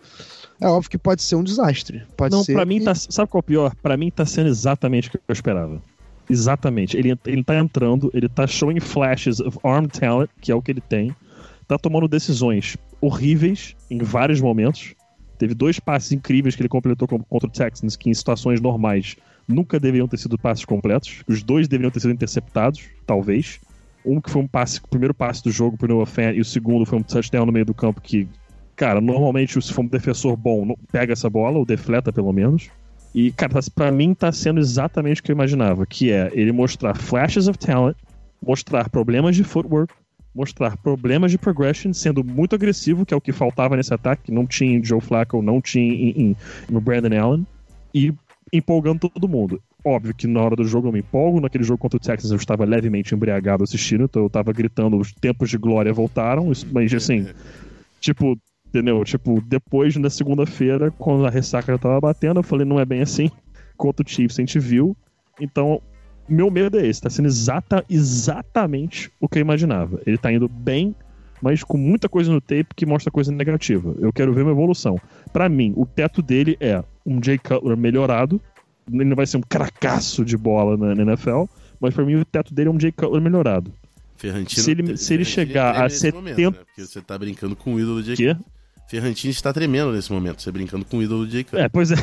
[0.59, 2.03] É óbvio que pode ser um desastre.
[2.15, 2.53] Pode Não, ser.
[2.53, 2.95] pra mim que- tá.
[2.95, 3.75] Sabe qual é o pior?
[3.81, 5.81] Pra mim tá sendo exatamente o que eu esperava.
[6.29, 6.97] Exatamente.
[6.97, 10.71] Ele, ele tá entrando, ele tá showing flashes of arm talent, que é o que
[10.71, 11.15] ele tem.
[11.67, 14.93] Tá tomando decisões horríveis em vários momentos.
[15.37, 19.15] Teve dois passes incríveis que ele completou com- contra o Texans, que em situações normais
[19.47, 21.23] nunca deveriam ter sido passes completos.
[21.27, 23.59] Os dois deveriam ter sido interceptados, talvez.
[24.03, 26.45] Um que foi um passe, o primeiro passe do jogo pro Noah Fan, e o
[26.45, 28.27] segundo foi um touchdown no meio do campo que,
[28.77, 32.69] cara, normalmente se for um defensor bom, pega essa bola, ou defleta pelo menos.
[33.13, 36.51] E, cara, tá- pra mim tá sendo exatamente o que eu imaginava, que é ele
[36.51, 37.97] mostrar flashes of talent,
[38.45, 39.91] mostrar problemas de footwork,
[40.35, 44.31] mostrar problemas de progression, sendo muito agressivo, que é o que faltava nesse ataque, que
[44.31, 46.35] não tinha em Joe Flacco, não tinha em, em-
[46.69, 47.47] no Brandon Allen,
[47.93, 48.13] e
[48.53, 49.59] empolgando todo mundo.
[49.83, 52.37] Óbvio que na hora do jogo eu me empolgo, naquele jogo contra o Texas eu
[52.37, 57.25] estava levemente embriagado assistindo, então eu tava gritando, os tempos de glória voltaram, mas assim,
[57.99, 58.37] tipo,
[58.69, 59.03] entendeu?
[59.03, 63.01] Tipo, depois na segunda-feira, quando a ressaca já tava batendo, eu falei, não é bem
[63.01, 63.29] assim.
[63.75, 64.95] Contra o Chiefs a gente viu.
[65.39, 65.81] Então,
[66.27, 70.01] meu medo é esse, tá sendo exata, exatamente o que eu imaginava.
[70.05, 70.95] Ele tá indo bem
[71.39, 73.93] mas com muita coisa no tape que mostra coisa negativa.
[73.99, 74.99] Eu quero ver uma evolução.
[75.31, 78.41] Para mim, o teto dele é um Jay Cutler melhorado.
[78.91, 81.43] Ele não vai ser um cracaço de bola na, na NFL,
[81.79, 83.71] mas para mim o teto dele é um Jay Cutler melhorado.
[84.15, 86.63] Ferrantino, Se ele- se ele chegar a nesse 70 momento, né?
[86.65, 88.23] Porque você tá brincando com o ídolo do Jake.
[88.33, 88.35] Que?
[88.87, 91.55] Ferrantino está tremendo nesse momento, você brincando com o ídolo do Jake.
[91.55, 91.95] É, pois é.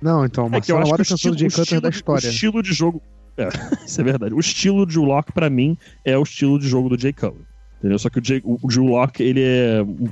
[0.00, 1.88] Não, então, É que eu acho que o estilo, do Jay o Cutler estilo, da
[1.90, 2.28] de- história.
[2.28, 3.02] o estilo de jogo.
[3.36, 3.48] É,
[3.84, 4.34] isso é verdade.
[4.34, 7.46] O estilo de Lock, pra mim, é o estilo de jogo do Jay Cutler.
[7.78, 7.98] Entendeu?
[7.98, 10.08] Só que o, Jay, o, Drew Lock, ele é um,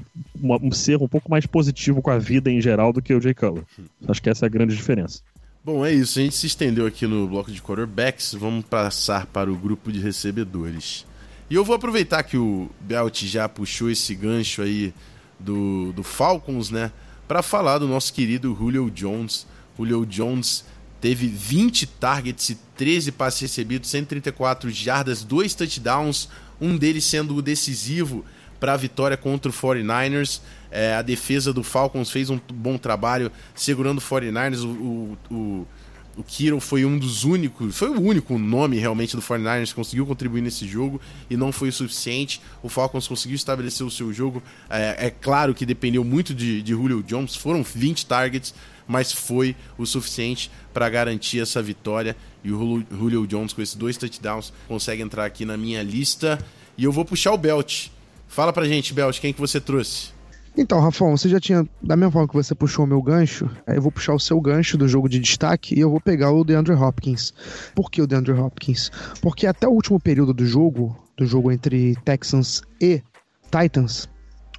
[0.68, 3.34] um ser um pouco mais positivo com a vida em geral do que o Jay
[3.34, 3.64] Cutler.
[4.06, 5.20] Acho que essa é a grande diferença.
[5.64, 6.18] Bom, é isso.
[6.18, 8.34] A gente se estendeu aqui no bloco de quarterbacks.
[8.34, 11.04] Vamos passar para o grupo de recebedores.
[11.50, 14.94] E eu vou aproveitar que o Belt já puxou esse gancho aí
[15.38, 16.92] do, do Falcons, né?
[17.26, 19.46] Para falar do nosso querido Julio Jones.
[19.76, 20.64] Julio Jones
[21.00, 26.28] teve 20 targets e 13 passes recebidos, 134 jardas, 2 touchdowns,
[26.60, 28.24] um deles sendo o decisivo
[28.58, 30.40] para a vitória contra o 49ers.
[30.70, 34.64] É, a defesa do Falcons fez um bom trabalho segurando o 49ers.
[34.64, 35.68] O, o, o,
[36.16, 40.06] o Kiro foi um dos únicos, foi o único nome realmente do 49ers que conseguiu
[40.06, 42.40] contribuir nesse jogo e não foi o suficiente.
[42.62, 44.42] O Falcons conseguiu estabelecer o seu jogo.
[44.70, 48.54] É, é claro que dependeu muito de, de Julio Jones, foram 20 targets,
[48.88, 52.16] mas foi o suficiente para garantir essa vitória.
[52.42, 56.38] E o Julio- Jones, com esses dois touchdowns, consegue entrar aqui na minha lista.
[56.78, 57.88] E eu vou puxar o Belt.
[58.28, 60.15] Fala pra gente, Belt, quem que você trouxe?
[60.56, 61.68] Então, Rafão, você já tinha.
[61.82, 64.40] Da mesma forma que você puxou o meu gancho, aí eu vou puxar o seu
[64.40, 67.34] gancho do jogo de destaque e eu vou pegar o DeAndre Hopkins.
[67.74, 68.90] Por que o DeAndre Hopkins?
[69.20, 73.02] Porque até o último período do jogo, do jogo entre Texans e
[73.50, 74.08] Titans,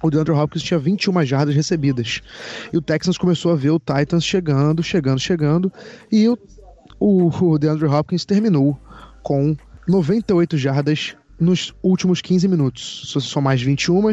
[0.00, 2.20] o DeAndre Hopkins tinha 21 jardas recebidas.
[2.72, 5.72] E o Texans começou a ver o Titans chegando, chegando, chegando.
[6.12, 6.38] E o,
[7.00, 8.78] o, o DeAndre Hopkins terminou
[9.22, 9.56] com
[9.88, 13.08] 98 jardas nos últimos 15 minutos.
[13.08, 14.12] Se você somar as 21,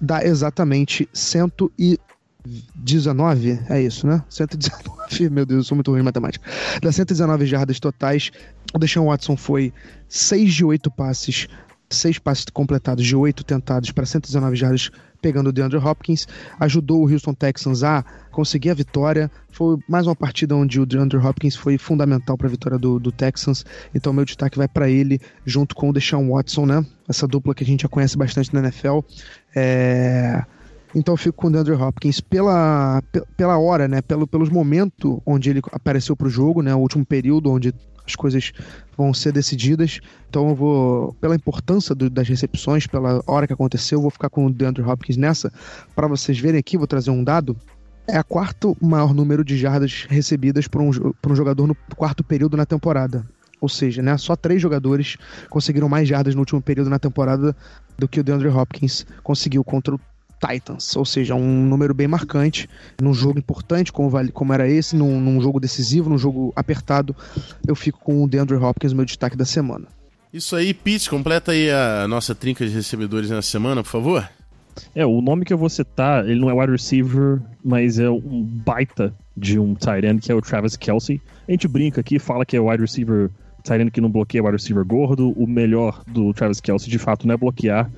[0.00, 4.22] dá exatamente 119, é isso, né?
[4.28, 6.48] 119, meu Deus, eu sou muito ruim em matemática.
[6.82, 8.30] Dá 119 jardas totais.
[8.74, 9.72] O Deshaun Watson foi
[10.08, 11.48] 6 de 8 passes,
[11.90, 14.90] 6 passes completados de 8 tentados para 119 jardas,
[15.22, 16.26] pegando o DeAndre Hopkins.
[16.60, 19.30] Ajudou o Houston Texans a conseguir a vitória.
[19.50, 23.10] Foi mais uma partida onde o DeAndre Hopkins foi fundamental para a vitória do, do
[23.10, 23.64] Texans.
[23.94, 26.84] Então, meu destaque vai para ele, junto com o Deshaun Watson, né?
[27.08, 29.00] Essa dupla que a gente já conhece bastante na NFL.
[29.56, 30.44] É...
[30.94, 34.00] Então eu fico com o DeAndre Hopkins pela, pe- pela hora, né?
[34.00, 36.74] Pelo, pelos momentos onde ele apareceu pro jogo, né?
[36.74, 37.74] O último período onde
[38.08, 38.52] as coisas
[38.96, 40.00] vão ser decididas.
[40.28, 44.28] Então eu vou, pela importância do- das recepções, pela hora que aconteceu, eu vou ficar
[44.30, 45.52] com o DeAndre Hopkins nessa.
[45.94, 47.56] Para vocês verem aqui, vou trazer um dado.
[48.08, 50.90] É a quarto maior número de jardas recebidas por um,
[51.20, 53.24] por um jogador no quarto período na temporada.
[53.60, 55.16] Ou seja, né, só três jogadores
[55.50, 57.54] conseguiram mais jardas no último período na temporada
[57.98, 60.00] do que o DeAndre Hopkins conseguiu contra o
[60.38, 62.68] Titans, ou seja, um número bem marcante
[63.00, 67.14] num jogo importante como, vale- como era esse, num, num jogo decisivo, num jogo apertado.
[67.66, 69.86] Eu fico com o DeAndre Hopkins, meu destaque da semana.
[70.32, 74.28] Isso aí, Pete, completa aí a nossa trinca de recebedores na semana, por favor.
[74.94, 78.42] É, o nome que eu vou citar, ele não é wide receiver, mas é um
[78.42, 81.20] baita de um tight end, que é o Travis Kelsey.
[81.48, 83.30] A gente brinca aqui, fala que é wide receiver,
[83.76, 85.30] end que não bloqueia wide receiver gordo.
[85.30, 87.90] O melhor do Travis Kelsey, de fato, não é bloquear.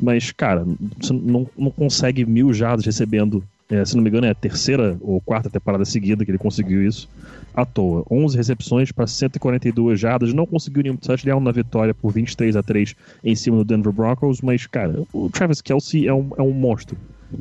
[0.00, 0.64] Mas, cara,
[1.00, 4.96] você não, não consegue mil jardas recebendo, é, se não me engano, é a terceira
[5.00, 7.08] ou quarta temporada seguida que ele conseguiu isso,
[7.54, 8.04] à toa.
[8.10, 12.94] 11 recepções para 142 jardas, não conseguiu nenhum touchdown na vitória por 23 a 3
[13.24, 16.96] em cima do Denver Broncos, mas, cara, o Travis Kelsey é um, é um monstro.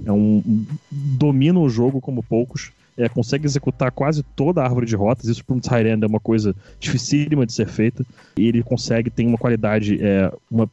[0.06, 2.72] É um, domina o jogo como poucos.
[2.98, 5.28] É, consegue executar quase toda a árvore de rotas.
[5.28, 8.06] Isso para um end é uma coisa dificílima de ser feita.
[8.38, 10.70] E ele consegue, tem uma qualidade, é, uma,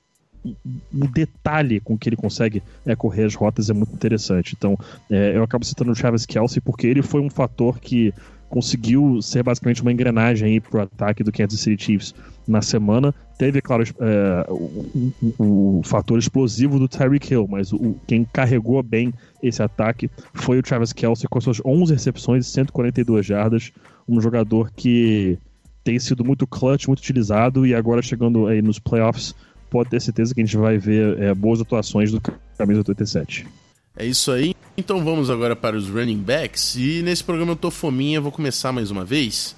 [0.93, 4.55] um detalhe com que ele consegue é, correr as rotas é muito interessante.
[4.57, 4.79] Então,
[5.11, 8.13] é, eu acabo citando o Travis Kelsey porque ele foi um fator que
[8.55, 12.15] conseguiu ser basicamente uma engrenagem aí pro ataque do Kansas City Chiefs
[12.47, 13.13] na semana.
[13.37, 18.81] Teve, claro, é, o, o, o, fator explosivo do Tyreek Hill, mas o, quem carregou
[18.81, 19.13] bem
[19.43, 23.73] esse ataque foi o Travis Kelsey com suas 11 recepções e 142 jardas.
[24.09, 25.37] Um jogador que
[25.83, 29.35] tem sido muito clutch, muito utilizado e agora chegando aí nos playoffs,
[29.69, 32.21] pode ter certeza que a gente vai ver é, boas atuações do
[32.57, 33.64] camisa 87.
[33.97, 34.57] É isso aí.
[34.77, 36.75] Então vamos agora para os running backs.
[36.75, 39.55] E nesse programa eu tô fominha, vou começar mais uma vez.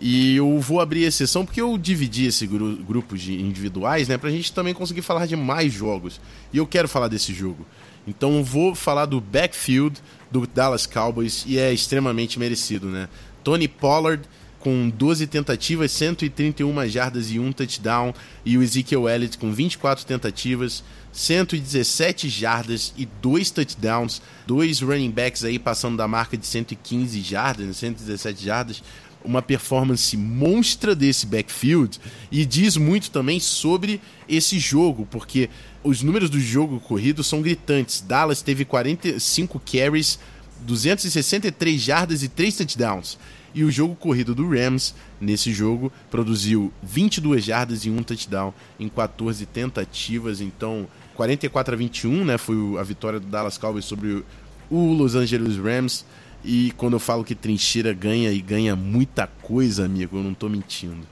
[0.00, 4.30] E eu vou abrir exceção porque eu dividi esse gru grupo de individuais, né, pra
[4.30, 6.20] gente também conseguir falar de mais jogos.
[6.52, 7.66] E eu quero falar desse jogo.
[8.06, 10.00] Então vou falar do backfield
[10.30, 13.08] do Dallas Cowboys e é extremamente merecido, né?
[13.42, 14.22] Tony Pollard
[14.60, 20.84] com 12 tentativas, 131 jardas e um touchdown, e o Ezekiel Elliott com 24 tentativas,
[21.12, 27.76] 117 jardas e dois touchdowns, dois running backs aí passando da marca de 115 jardas,
[27.76, 28.82] 117 jardas,
[29.24, 31.98] uma performance monstra desse backfield
[32.30, 35.50] e diz muito também sobre esse jogo, porque
[35.82, 38.00] os números do jogo corrido são gritantes.
[38.00, 40.18] Dallas teve 45 carries,
[40.62, 43.18] 263 jardas e 3 touchdowns.
[43.52, 48.88] E o jogo corrido do Rams, nesse jogo, produziu 22 jardas e um touchdown em
[48.88, 50.40] 14 tentativas.
[50.40, 50.86] Então,
[51.20, 54.24] 44 a 21, né, foi a vitória do Dallas Cowboys sobre
[54.70, 56.06] o Los Angeles Rams.
[56.42, 60.48] E quando eu falo que trincheira ganha e ganha muita coisa, amigo, eu não tô
[60.48, 61.06] mentindo.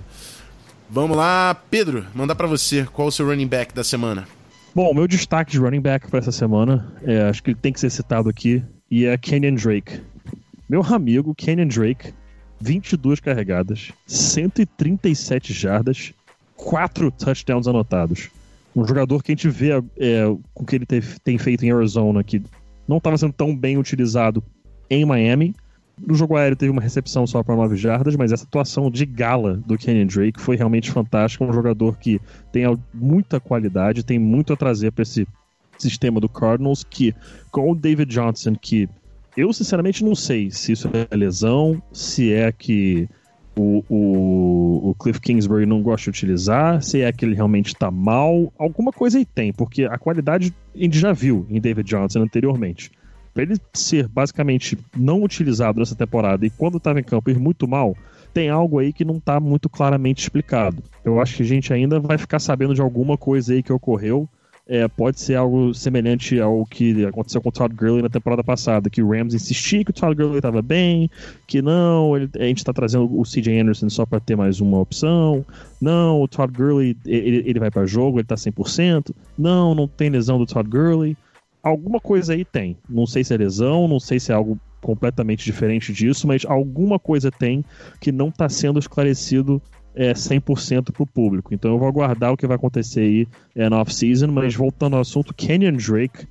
[0.89, 4.27] Vamos lá, Pedro, mandar para você qual o seu running back da semana.
[4.75, 7.79] Bom, meu destaque de running back para essa semana, é, acho que ele tem que
[7.79, 10.01] ser citado aqui, e é Kenyon Drake.
[10.67, 12.15] Meu amigo Kenyon Drake,
[12.63, 16.15] 22 carregadas, 137 jardas,
[16.57, 18.31] 4 touchdowns anotados.
[18.79, 22.23] Um jogador que a gente vê é, o que ele teve, tem feito em Arizona,
[22.23, 22.41] que
[22.87, 24.41] não estava sendo tão bem utilizado
[24.89, 25.53] em Miami.
[26.01, 29.57] No jogo aéreo teve uma recepção só para 9 jardas, mas essa atuação de gala
[29.67, 31.45] do Kenyon Drake foi realmente fantástica.
[31.45, 32.21] Um jogador que
[32.53, 32.63] tem
[32.95, 35.27] muita qualidade, tem muito a trazer para esse
[35.77, 37.13] sistema do Cardinals, que
[37.51, 38.89] com o David Johnson, que
[39.37, 43.09] eu sinceramente não sei se isso é lesão, se é que
[43.59, 47.91] o, o, o, Cliff Kingsbury não gosta de utilizar, se é que ele realmente está
[47.91, 52.23] mal, alguma coisa aí tem, porque a qualidade a gente já viu em David Johnson
[52.23, 52.93] anteriormente
[53.39, 57.69] para ele ser basicamente não utilizado nessa temporada e quando estava em campo ir muito
[57.69, 57.97] mal,
[58.35, 60.83] tem algo aí que não está muito claramente explicado.
[61.05, 64.29] Eu acho que a gente ainda vai ficar sabendo de alguma coisa aí que ocorreu.
[64.71, 68.91] É, pode ser algo semelhante ao que aconteceu com o Todd Gurley na temporada passada,
[68.91, 71.11] que o Rams insistia que o Todd Gurley estava bem,
[71.47, 74.79] que não, ele, a gente está trazendo o CJ Anderson só para ter mais uma
[74.79, 75.43] opção.
[75.81, 79.15] Não, o Todd Gurley ele, ele vai para jogo, ele está 100%.
[79.39, 81.17] Não, não tem lesão do Todd Gurley
[81.63, 82.77] alguma coisa aí tem.
[82.89, 86.99] Não sei se é lesão, não sei se é algo completamente diferente disso, mas alguma
[86.99, 87.65] coisa tem
[88.01, 89.61] que não está sendo esclarecido
[89.99, 91.53] é, 100% para o público.
[91.53, 95.03] Então eu vou aguardar o que vai acontecer aí é, na off-season, mas voltando ao
[95.03, 96.25] assunto, Kenyon Drake,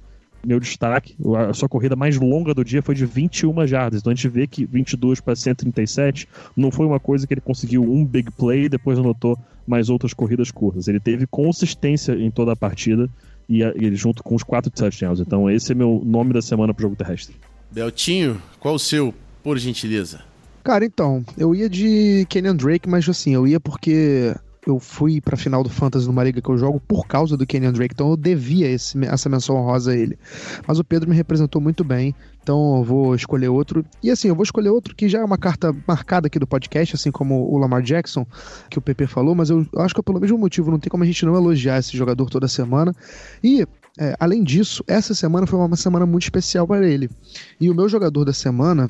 [0.46, 1.18] meu destaque,
[1.50, 4.00] a sua corrida mais longa do dia foi de 21 jardas.
[4.00, 7.84] Então a gente vê que 22 para 137 não foi uma coisa que ele conseguiu
[7.84, 10.88] um big play e depois anotou mais outras corridas curtas.
[10.88, 13.10] Ele teve consistência em toda a partida
[13.50, 15.20] e ele junto com os quatro touchdowns.
[15.20, 17.36] Então esse é meu nome da semana pro jogo terrestre.
[17.70, 20.27] Beltinho, qual o seu, por gentileza?
[20.68, 25.38] Cara, então, eu ia de Kenyon Drake, mas assim, eu ia porque eu fui pra
[25.38, 28.18] final do Fantasy numa liga que eu jogo por causa do Kenyon Drake, então eu
[28.18, 30.20] devia esse, essa menção honrosa a ele.
[30.68, 33.86] Mas o Pedro me representou muito bem, então eu vou escolher outro.
[34.04, 36.96] E assim, eu vou escolher outro que já é uma carta marcada aqui do podcast,
[36.96, 38.28] assim como o Lamar Jackson,
[38.70, 41.08] que o PP falou, mas eu acho que pelo mesmo motivo, não tem como a
[41.08, 42.94] gente não elogiar esse jogador toda semana.
[43.42, 43.66] E
[43.98, 47.10] é, além disso, essa semana foi uma semana muito especial para ele.
[47.58, 48.90] E o meu jogador da semana,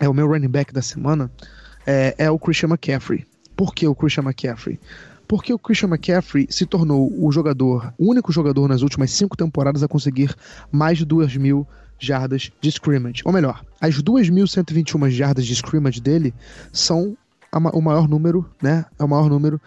[0.00, 1.30] é o meu running back da semana,
[1.86, 3.26] é, é o Christian McCaffrey.
[3.56, 4.78] Por que o Christian McCaffrey?
[5.26, 9.82] Porque o Christian McCaffrey se tornou o jogador, o único jogador nas últimas cinco temporadas
[9.82, 10.34] a conseguir
[10.72, 11.66] mais de 2 mil
[11.98, 13.22] jardas de scrimmage.
[13.24, 16.32] Ou melhor, as 2.121 jardas de scrimmage dele
[16.72, 17.16] são
[17.52, 18.86] o maior número, né?
[18.98, 19.60] É o maior número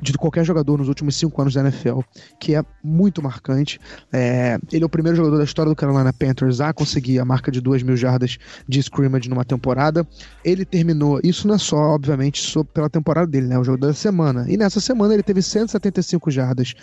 [0.00, 2.00] de qualquer jogador nos últimos cinco anos da NFL,
[2.40, 3.78] que é muito marcante.
[4.12, 7.50] É, ele é o primeiro jogador da história do Carolina Panthers a conseguir a marca
[7.50, 10.06] de duas mil jardas de scrimmage numa temporada.
[10.44, 13.58] Ele terminou, isso não é só, obviamente, só pela temporada dele, né?
[13.58, 14.46] O jogo da semana.
[14.48, 16.74] E nessa semana ele teve 175 jardas,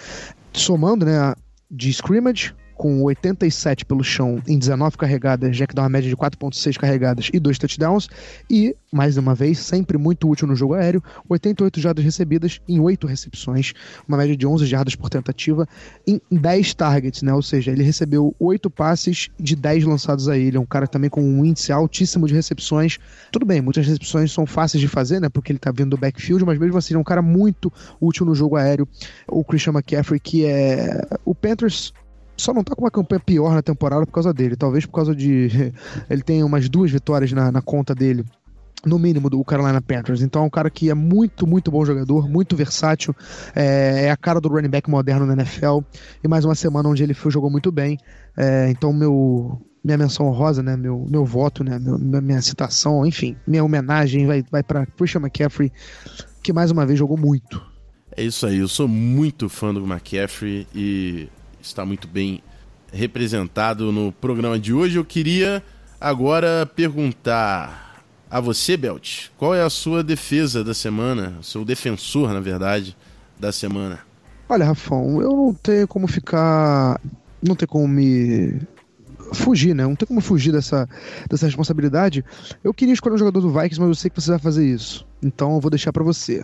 [0.51, 1.33] somando, né?
[1.69, 6.15] De scrimmage, com 87 pelo chão em 19 carregadas, já que dá uma média de
[6.15, 8.09] 4.6 carregadas e dois touchdowns,
[8.49, 13.07] e, mais uma vez, sempre muito útil no jogo aéreo, 88 jardas recebidas em 8
[13.07, 13.73] recepções,
[14.07, 15.67] uma média de 11 jardas por tentativa,
[16.07, 17.33] em 10 targets, né?
[17.33, 21.09] Ou seja, ele recebeu 8 passes de 10 lançados a ele, é um cara também
[21.09, 22.97] com um índice altíssimo de recepções.
[23.31, 25.29] Tudo bem, muitas recepções são fáceis de fazer, né?
[25.29, 28.35] Porque ele tá vindo do backfield, mas mesmo assim, é um cara muito útil no
[28.35, 28.87] jogo aéreo,
[29.27, 31.01] o Christian McCaffrey, que é...
[31.25, 31.93] O Panthers
[32.35, 34.55] só não tá com uma campanha pior na temporada por causa dele.
[34.55, 35.73] Talvez por causa de.
[36.09, 38.25] Ele tem umas duas vitórias na, na conta dele
[38.85, 40.21] no mínimo, do Carolina Panthers.
[40.21, 43.15] Então é um cara que é muito, muito bom jogador, muito versátil,
[43.55, 45.79] é, é, a cara do running back moderno na NFL.
[46.23, 47.97] E mais uma semana onde ele foi, jogou muito bem.
[48.35, 53.35] É, então, meu, minha menção honrosa, né, meu, meu voto, né, meu, minha citação, enfim,
[53.47, 55.71] minha homenagem vai, vai para Christian McCaffrey,
[56.41, 57.61] que mais uma vez jogou muito.
[58.15, 61.27] É isso aí, eu sou muito fã do McCaffrey e
[61.67, 62.41] está muito bem
[62.91, 64.97] representado no programa de hoje.
[64.97, 65.63] Eu queria
[65.99, 69.27] agora perguntar a você, Belt.
[69.37, 71.37] Qual é a sua defesa da semana?
[71.39, 72.95] O seu defensor, na verdade,
[73.39, 73.99] da semana?
[74.49, 76.99] Olha, Rafão, eu não tenho como ficar.
[77.41, 78.59] Não tem como me
[79.33, 79.83] fugir, né?
[79.83, 80.87] Não tem como fugir dessa,
[81.29, 82.23] dessa responsabilidade.
[82.63, 85.05] Eu queria escolher um jogador do Vikings, mas eu sei que você vai fazer isso.
[85.23, 86.43] Então eu vou deixar para você.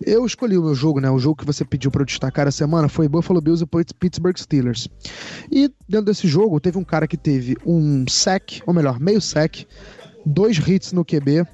[0.00, 1.10] Eu escolhi o meu jogo, né?
[1.10, 4.36] O jogo que você pediu para eu destacar a semana foi Buffalo Bills e Pittsburgh
[4.38, 4.88] Steelers.
[5.50, 9.66] E dentro desse jogo teve um cara que teve um sack, ou melhor, meio sack,
[10.24, 11.46] dois hits no QB,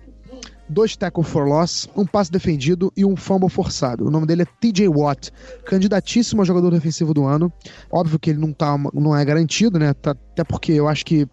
[0.69, 4.07] dois tackle for loss, um passe defendido e um fumble forçado.
[4.07, 5.31] O nome dele é TJ Watt,
[5.65, 7.53] candidatíssimo a jogador defensivo do ano.
[7.91, 9.95] Óbvio que ele não, tá, não é garantido, né?
[9.95, 11.27] Tá, até porque eu acho que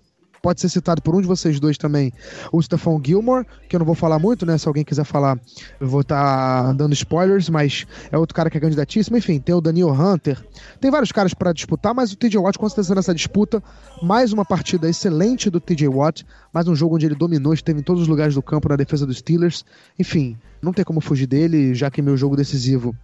[0.45, 2.13] pode ser citado por um de vocês dois também,
[2.51, 4.59] o Stephon Gilmore, que eu não vou falar muito, né?
[4.59, 5.39] Se alguém quiser falar,
[5.79, 9.17] eu vou estar tá dando spoilers, mas é outro cara que é candidatíssimo.
[9.17, 10.39] Enfim, tem o Daniel Hunter.
[10.79, 13.63] Tem vários caras para disputar, mas o TJ Watt com certeza nessa disputa.
[14.03, 16.23] Mais uma partida excelente do TJ Watt,
[16.53, 19.03] mais um jogo onde ele dominou, esteve em todos os lugares do campo na defesa
[19.03, 19.65] dos Steelers.
[19.97, 22.95] Enfim, não tem como fugir dele, já que meu jogo decisivo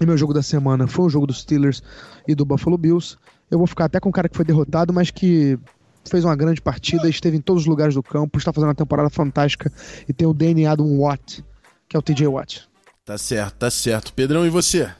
[0.00, 1.80] e meu jogo da semana foi o jogo dos Steelers
[2.26, 3.16] e do Buffalo Bills.
[3.48, 5.56] Eu vou ficar até com um cara que foi derrotado, mas que
[6.04, 9.10] fez uma grande partida, esteve em todos os lugares do campo, está fazendo uma temporada
[9.10, 9.72] fantástica
[10.08, 11.44] e tem o DNA do Watt,
[11.88, 12.68] que é o TJ Watt.
[13.04, 14.12] Tá certo, tá certo.
[14.12, 14.90] Pedrão, e você?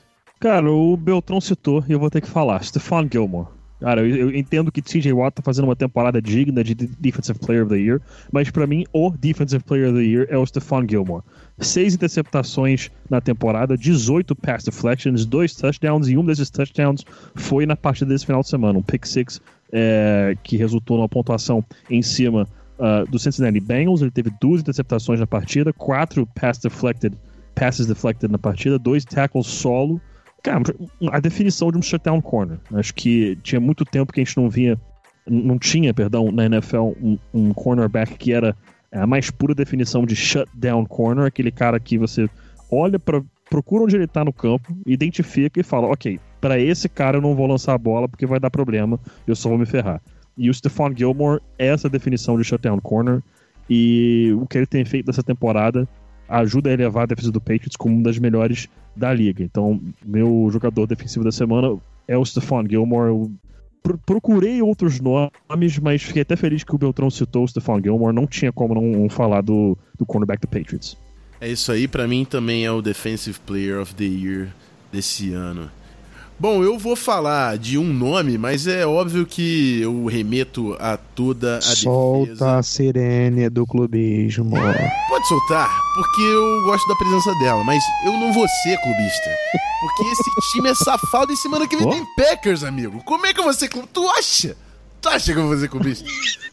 [0.41, 2.63] Cara, o Beltrão citou e eu vou ter que falar.
[2.63, 3.49] Stephon Gilmore.
[3.81, 7.63] Cara, eu, eu entendo que TJ Watt tá fazendo uma temporada digna de Defensive Player
[7.63, 8.01] of the Year,
[8.33, 11.23] mas para mim o Defensive Player of the Year é o Stephon Gilmore.
[11.59, 17.05] Seis interceptações na temporada, 18 pass deflections, dois touchdowns e um desses touchdowns
[17.37, 19.41] foi na partida desse final de semana, um pick six
[19.73, 22.47] é, que resultou numa pontuação em cima
[22.79, 24.03] uh, do Cincinnati Bengals.
[24.03, 27.17] Ele teve duas interceptações na partida, quatro pass deflected,
[27.55, 30.01] passes deflected na partida, dois tackles solo.
[30.43, 30.63] Cara,
[31.11, 32.59] a definição de um shutdown corner.
[32.73, 34.79] Acho que tinha muito tempo que a gente não via,
[35.27, 38.57] não tinha, perdão, na NFL um, um cornerback que era
[38.93, 42.29] a mais pura definição de shutdown corner, aquele cara que você
[42.71, 47.19] olha para procura onde ele tá no campo, identifica e fala, ok, para esse cara
[47.19, 50.01] eu não vou lançar a bola porque vai dar problema, eu só vou me ferrar.
[50.37, 53.23] E o Stephon Gilmore é essa definição de shutdown corner,
[53.69, 55.87] e o que ele tem feito nessa temporada
[56.29, 59.43] ajuda a elevar a defesa do Patriots como uma das melhores da liga.
[59.43, 61.77] Então, meu jogador defensivo da semana
[62.07, 63.09] é o Stephon Gilmore.
[63.09, 63.31] Eu
[64.05, 68.15] procurei outros nomes, mas fiquei até feliz que o Beltrão citou o Stephon Gilmore.
[68.15, 70.97] Não tinha como não falar do, do cornerback do Patriots.
[71.41, 74.49] É isso aí, para mim também é o Defensive Player of the Year
[74.93, 75.71] desse ano.
[76.41, 81.59] Bom, eu vou falar de um nome, mas é óbvio que eu remeto a toda
[81.59, 82.59] a Solta defesa.
[82.59, 84.51] a sirene do clubismo.
[85.09, 89.31] Pode soltar, porque eu gosto da presença dela, mas eu não vou ser clubista.
[89.81, 91.91] Porque esse time é safado e semana que vem oh?
[91.91, 93.03] tem Packers, amigo.
[93.05, 93.95] Como é que eu vou ser clubista?
[93.95, 94.57] Tu acha?
[95.01, 96.09] Tu acha que eu vou fazer clubista?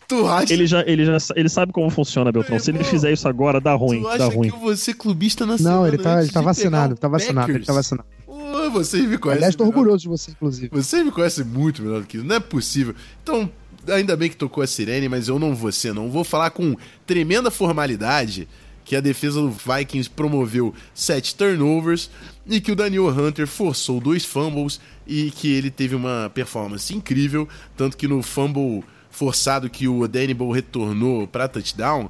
[0.07, 0.51] Tu acha?
[0.51, 2.57] Ele já, ele já ele sabe como funciona, Beltrão.
[2.57, 4.01] Se ele fizer isso agora, dá ruim.
[4.01, 4.49] Tu acha dá ruim.
[4.49, 7.65] que eu vou ser clubista na Não, ele tá, ele tá vacinado, tá vacinado, ele
[7.65, 8.07] tá vacinado.
[8.56, 9.39] Oh, você me conhece.
[9.39, 10.70] Aliás, tô orgulhoso de você, inclusive.
[10.72, 12.26] Você me conhece muito melhor do que isso.
[12.26, 12.95] Não é possível.
[13.22, 13.51] Então,
[13.89, 16.10] ainda bem que tocou a sirene, mas eu não vou ser, não.
[16.10, 16.76] Vou falar com
[17.06, 18.47] tremenda formalidade
[18.86, 22.10] que a defesa do Vikings promoveu sete turnovers
[22.45, 27.49] e que o Daniel Hunter forçou dois fumbles e que ele teve uma performance incrível,
[27.76, 32.10] tanto que no fumble forçado que o Daniel retornou para touchdown,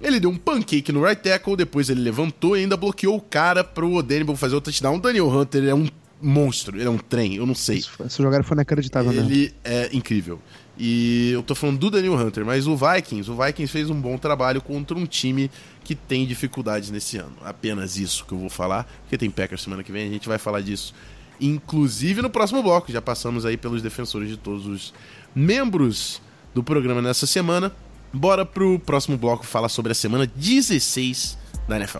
[0.00, 3.64] ele deu um pancake no right tackle, depois ele levantou e ainda bloqueou o cara
[3.64, 4.96] pro Odenibal fazer o touchdown.
[4.96, 5.88] O Daniel Hunter é um
[6.20, 7.78] monstro, ele é um trem, eu não sei.
[7.78, 9.18] Esse jogada foi inacreditável, né?
[9.18, 10.40] Ele é incrível.
[10.78, 14.16] E eu tô falando do Daniel Hunter, mas o Vikings, o Vikings fez um bom
[14.16, 15.50] trabalho contra um time
[15.82, 17.34] que tem dificuldades nesse ano.
[17.44, 20.38] Apenas isso que eu vou falar, porque tem Packers semana que vem, a gente vai
[20.38, 20.94] falar disso.
[21.40, 24.94] Inclusive no próximo bloco, já passamos aí pelos defensores de todos os
[25.34, 26.22] membros
[26.54, 27.72] do programa nessa semana.
[28.12, 31.36] Bora pro próximo bloco falar sobre a semana 16
[31.68, 31.98] da NFL.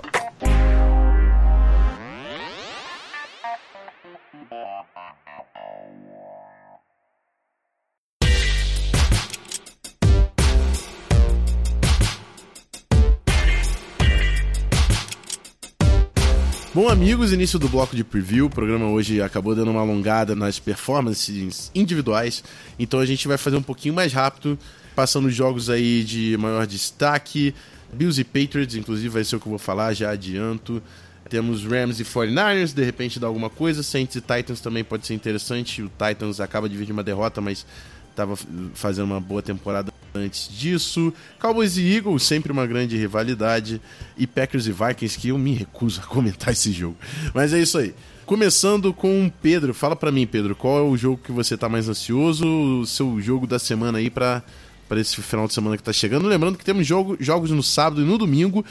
[16.78, 18.46] Bom, amigos, início do bloco de preview.
[18.46, 22.44] O programa hoje acabou dando uma alongada nas performances individuais,
[22.78, 24.56] então a gente vai fazer um pouquinho mais rápido,
[24.99, 27.55] passando os jogos aí de maior destaque.
[27.92, 30.82] Bills e Patriots, inclusive, vai ser o que eu vou falar, já adianto.
[31.30, 33.84] Temos Rams e 49ers, de repente dá alguma coisa.
[33.84, 35.82] Saints e Titans também pode ser interessante.
[35.82, 37.64] O Titans acaba de vir de uma derrota, mas
[38.11, 38.34] estava
[38.74, 41.14] fazendo uma boa temporada antes disso.
[41.38, 43.80] Cowboys e Eagles, sempre uma grande rivalidade.
[44.16, 46.96] E Packers e Vikings, que eu me recuso a comentar esse jogo.
[47.32, 47.94] Mas é isso aí.
[48.26, 49.72] Começando com o Pedro.
[49.72, 52.44] Fala para mim, Pedro, qual é o jogo que você tá mais ansioso?
[52.80, 54.42] O seu jogo da semana aí para
[54.89, 56.26] para esse final de semana que tá chegando.
[56.26, 58.64] Lembrando que temos jogo, jogos no sábado e no domingo.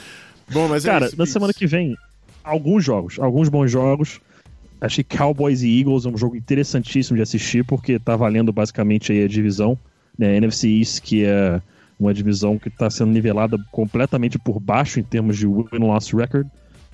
[0.50, 1.32] Bom, mas é Cara, isso, na Pix.
[1.32, 1.96] semana que vem,
[2.42, 4.20] alguns jogos, alguns bons jogos.
[4.80, 9.24] Achei Cowboys e Eagles é um jogo interessantíssimo de assistir, porque tá valendo basicamente aí
[9.24, 9.76] a divisão,
[10.16, 10.36] né?
[10.36, 11.60] NFC East, que é
[11.98, 16.46] uma divisão que está sendo nivelada completamente por baixo em termos de win-loss record.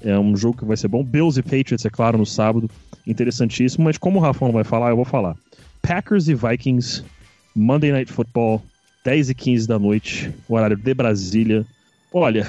[0.03, 1.05] É um jogo que vai ser bom.
[1.05, 2.71] Bills e Patriots, é claro, no sábado.
[3.07, 5.37] Interessantíssimo, mas como o Rafa não vai falar, eu vou falar.
[5.83, 7.05] Packers e Vikings,
[7.55, 8.63] Monday Night Football,
[9.05, 11.67] 10 e 15 da noite, horário de Brasília.
[12.11, 12.47] Olha,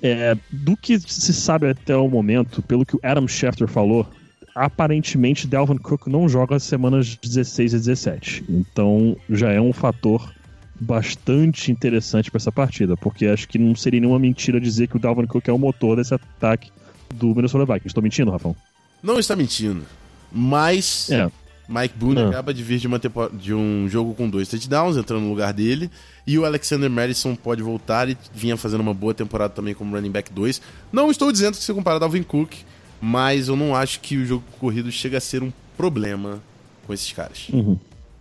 [0.00, 4.08] é, do que se sabe até o momento, pelo que o Adam Schefter falou,
[4.54, 8.44] aparentemente Dalvin Cook não joga as semanas 16 e 17.
[8.48, 10.32] Então já é um fator
[10.78, 15.00] bastante interessante para essa partida, porque acho que não seria nenhuma mentira dizer que o
[15.00, 16.70] Dalvin Cook é o motor desse ataque
[17.14, 17.88] do Minnesota Vikings.
[17.88, 18.54] Estou mentindo, Rafão?
[19.02, 19.84] Não está mentindo.
[20.30, 21.30] Mas É.
[21.68, 22.28] Mike Boone Ah.
[22.28, 23.00] acaba de vir de, uma
[23.32, 25.90] de um jogo com dois touchdowns, entrando no lugar dele.
[26.26, 30.10] E o Alexander Madison pode voltar e vinha fazendo uma boa temporada também como running
[30.10, 30.60] back 2.
[30.92, 32.52] Não estou dizendo que se comparar ao Alvin Cook,
[33.00, 36.40] mas eu não acho que o jogo corrido chega a ser um problema
[36.86, 37.48] com esses caras.
[37.52, 37.78] Uhum.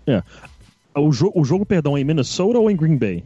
[0.08, 0.24] É.
[0.96, 3.24] O, jo o jogo, perdão, é em Minnesota ou em Green Bay?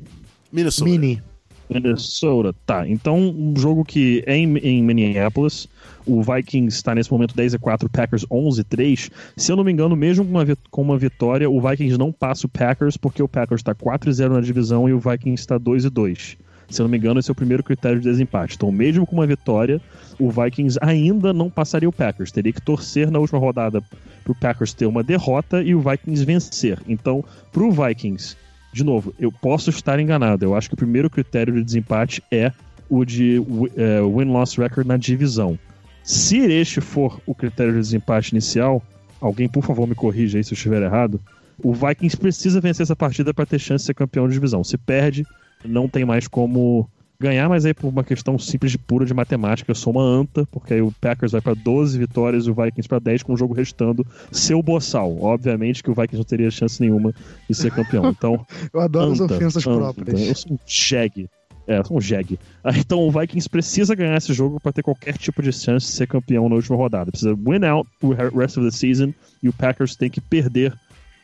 [0.52, 0.90] Minnesota.
[0.90, 1.22] Mini.
[1.70, 2.88] Minnesota, tá.
[2.88, 5.68] Então, um jogo que é em, em Minneapolis.
[6.06, 9.12] O Vikings está nesse momento 10 a 4, Packers 11 a 3.
[9.36, 12.46] Se eu não me engano, mesmo com uma, com uma vitória, o Vikings não passa
[12.46, 15.58] o Packers, porque o Packers está 4 a 0 na divisão e o Vikings está
[15.58, 16.38] 2 a 2.
[16.70, 18.56] Se eu não me engano, esse é o primeiro critério de desempate.
[18.56, 19.82] Então, mesmo com uma vitória,
[20.20, 22.32] o Vikings ainda não passaria o Packers.
[22.32, 26.26] Teria que torcer na última rodada para o Packers ter uma derrota e o Vikings
[26.26, 26.80] vencer.
[26.88, 28.36] Então, para o Vikings
[28.76, 30.44] de novo, eu posso estar enganado.
[30.44, 32.52] Eu acho que o primeiro critério de desempate é
[32.90, 33.38] o de
[33.78, 35.58] é, win-loss record na divisão.
[36.04, 38.84] Se este for o critério de desempate inicial,
[39.22, 41.22] alguém por favor me corrija aí se eu estiver errado.
[41.64, 44.62] O Vikings precisa vencer essa partida para ter chance de ser campeão de divisão.
[44.62, 45.26] Se perde,
[45.64, 46.90] não tem mais como
[47.20, 50.46] ganhar, mas aí por uma questão simples de pura de matemática, eu sou uma anta,
[50.52, 53.38] porque aí o Packers vai para 12 vitórias e o Vikings para 10 com o
[53.38, 55.18] jogo restando seu boçal.
[55.22, 57.14] Obviamente que o Vikings não teria chance nenhuma
[57.50, 58.10] de ser campeão.
[58.10, 59.78] Então, Eu adoro as anta, ofensas anta.
[59.78, 60.22] próprias.
[60.22, 61.28] Eu sou um jag.
[61.68, 62.38] É, um jag.
[62.64, 65.94] Ah, Então o Vikings precisa ganhar esse jogo para ter qualquer tipo de chance de
[65.94, 67.12] ser campeão na última rodada.
[67.12, 70.74] Precisa win out o rest of the season e o Packers tem que perder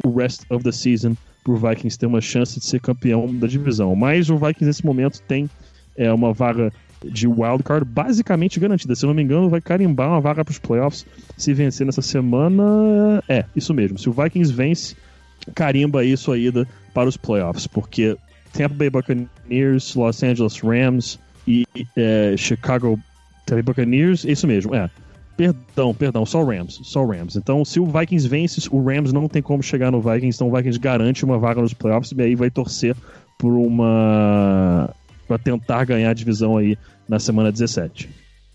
[0.03, 3.95] o rest of the season pro Vikings ter uma chance de ser campeão da divisão.
[3.95, 5.49] Mas o Vikings nesse momento tem
[5.95, 6.71] é, uma vaga
[7.03, 8.95] de wildcard basicamente garantida.
[8.95, 11.05] Se eu não me engano, vai carimbar uma vaga para os playoffs
[11.37, 13.23] se vencer nessa semana.
[13.27, 13.97] É, isso mesmo.
[13.97, 14.95] Se o Vikings vence,
[15.55, 18.15] carimba aí sua ida para os playoffs, porque
[18.53, 21.65] Tampa Bay Buccaneers, Los Angeles Rams e
[21.95, 22.99] é, Chicago
[23.45, 24.89] Tampa Buccaneers, isso mesmo, é.
[25.37, 27.35] Perdão, perdão, só Rams, só Rams.
[27.35, 30.55] Então, se o Vikings vence, o Rams não tem como chegar no Vikings, então o
[30.55, 32.95] Vikings garante uma vaga nos playoffs e aí vai torcer
[33.39, 34.93] por uma
[35.31, 36.77] para tentar ganhar a divisão aí
[37.07, 38.09] na semana 17.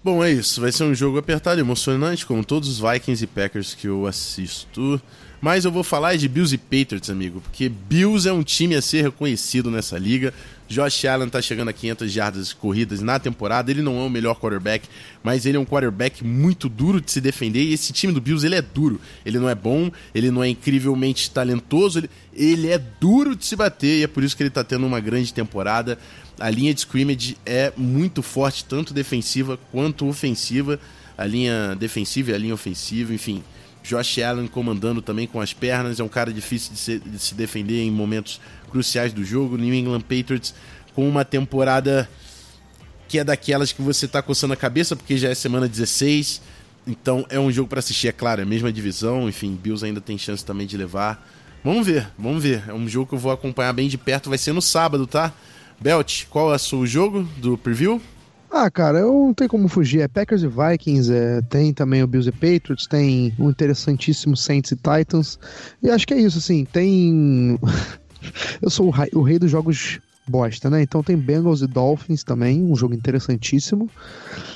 [0.05, 0.61] Bom, é isso.
[0.61, 4.07] Vai ser um jogo apertado e emocionante, como todos os Vikings e Packers que eu
[4.07, 5.01] assisto.
[5.41, 8.83] Mas eu vou falar de Bills e Patriots, amigo, porque Bills é um time a
[8.83, 10.33] ser reconhecido nessa liga.
[10.69, 13.71] Josh Allen tá chegando a 500 jardas corridas na temporada.
[13.71, 14.89] Ele não é o melhor quarterback,
[15.23, 17.63] mas ele é um quarterback muito duro de se defender.
[17.63, 19.01] E esse time do Bills, ele é duro.
[19.25, 23.55] Ele não é bom, ele não é incrivelmente talentoso, ele, ele é duro de se
[23.55, 25.99] bater e é por isso que ele tá tendo uma grande temporada.
[26.39, 30.79] A linha de scrimmage é muito forte, tanto defensiva quanto ofensiva.
[31.17, 33.43] A linha defensiva e a linha ofensiva, enfim.
[33.83, 37.35] Josh Allen comandando também com as pernas, é um cara difícil de se, de se
[37.35, 39.57] defender em momentos cruciais do jogo.
[39.57, 40.53] New England Patriots
[40.95, 42.09] com uma temporada
[43.09, 46.43] que é daquelas que você tá coçando a cabeça porque já é semana 16.
[46.87, 50.01] Então é um jogo para assistir, é claro, é a mesma divisão, enfim, Bills ainda
[50.01, 51.25] tem chance também de levar.
[51.65, 52.65] Vamos ver, vamos ver.
[52.69, 55.33] É um jogo que eu vou acompanhar bem de perto, vai ser no sábado, tá?
[55.81, 58.01] Belt, qual é o seu jogo do preview?
[58.51, 60.01] Ah, cara, eu não tenho como fugir.
[60.01, 64.71] É Packers e Vikings, é, tem também o Bills e Patriots, tem um interessantíssimo Saints
[64.73, 65.39] e Titans.
[65.83, 67.59] E acho que é isso, assim, tem.
[68.63, 69.99] eu sou o, rai- o rei dos jogos
[70.29, 70.83] bosta, né?
[70.83, 73.91] Então tem Bengals e Dolphins também, um jogo interessantíssimo.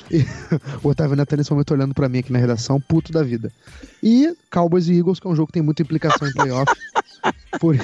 [0.09, 0.25] E
[0.83, 3.51] o Otávio Neto nesse momento olhando pra mim aqui na redação, puto da vida.
[4.01, 6.71] E Cowboys e Eagles, que é um jogo que tem muita implicação em playoff.
[7.59, 7.75] Por...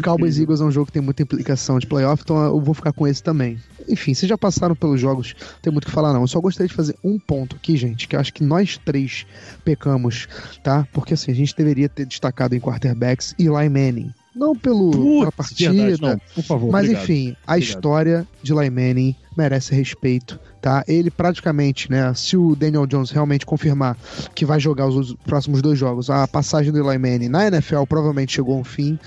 [0.00, 2.92] Cowboys Eagles é um jogo que tem muita implicação de playoff, então eu vou ficar
[2.92, 3.58] com esse também.
[3.88, 6.22] Enfim, vocês já passaram pelos jogos, não tem muito o que falar não.
[6.22, 9.26] Eu só gostaria de fazer um ponto aqui, gente, que eu acho que nós três
[9.64, 10.28] pecamos,
[10.62, 10.86] tá?
[10.92, 14.12] Porque assim, a gente deveria ter destacado em quarterbacks Eli Manning.
[14.34, 16.70] Não pelo, pela Putz, verdade, partida, não, por favor.
[16.70, 17.02] mas obrigado.
[17.02, 17.58] enfim, a Obrigado.
[17.68, 20.84] história de Eli Manning merece respeito, tá?
[20.88, 23.96] Ele praticamente, né, se o Daniel Jones realmente confirmar
[24.34, 28.32] que vai jogar os próximos dois jogos, a passagem do Eli Manning na NFL provavelmente
[28.34, 28.98] chegou a um fim,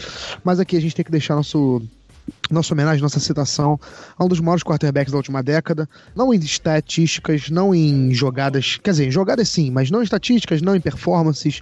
[0.43, 1.81] mas aqui a gente tem que deixar nosso
[2.49, 3.79] nossa homenagem, nossa citação
[4.17, 8.91] a um dos maiores quarterbacks da última década, não em estatísticas, não em jogadas, quer
[8.91, 11.61] dizer, em jogadas sim, mas não em estatísticas, não em performances,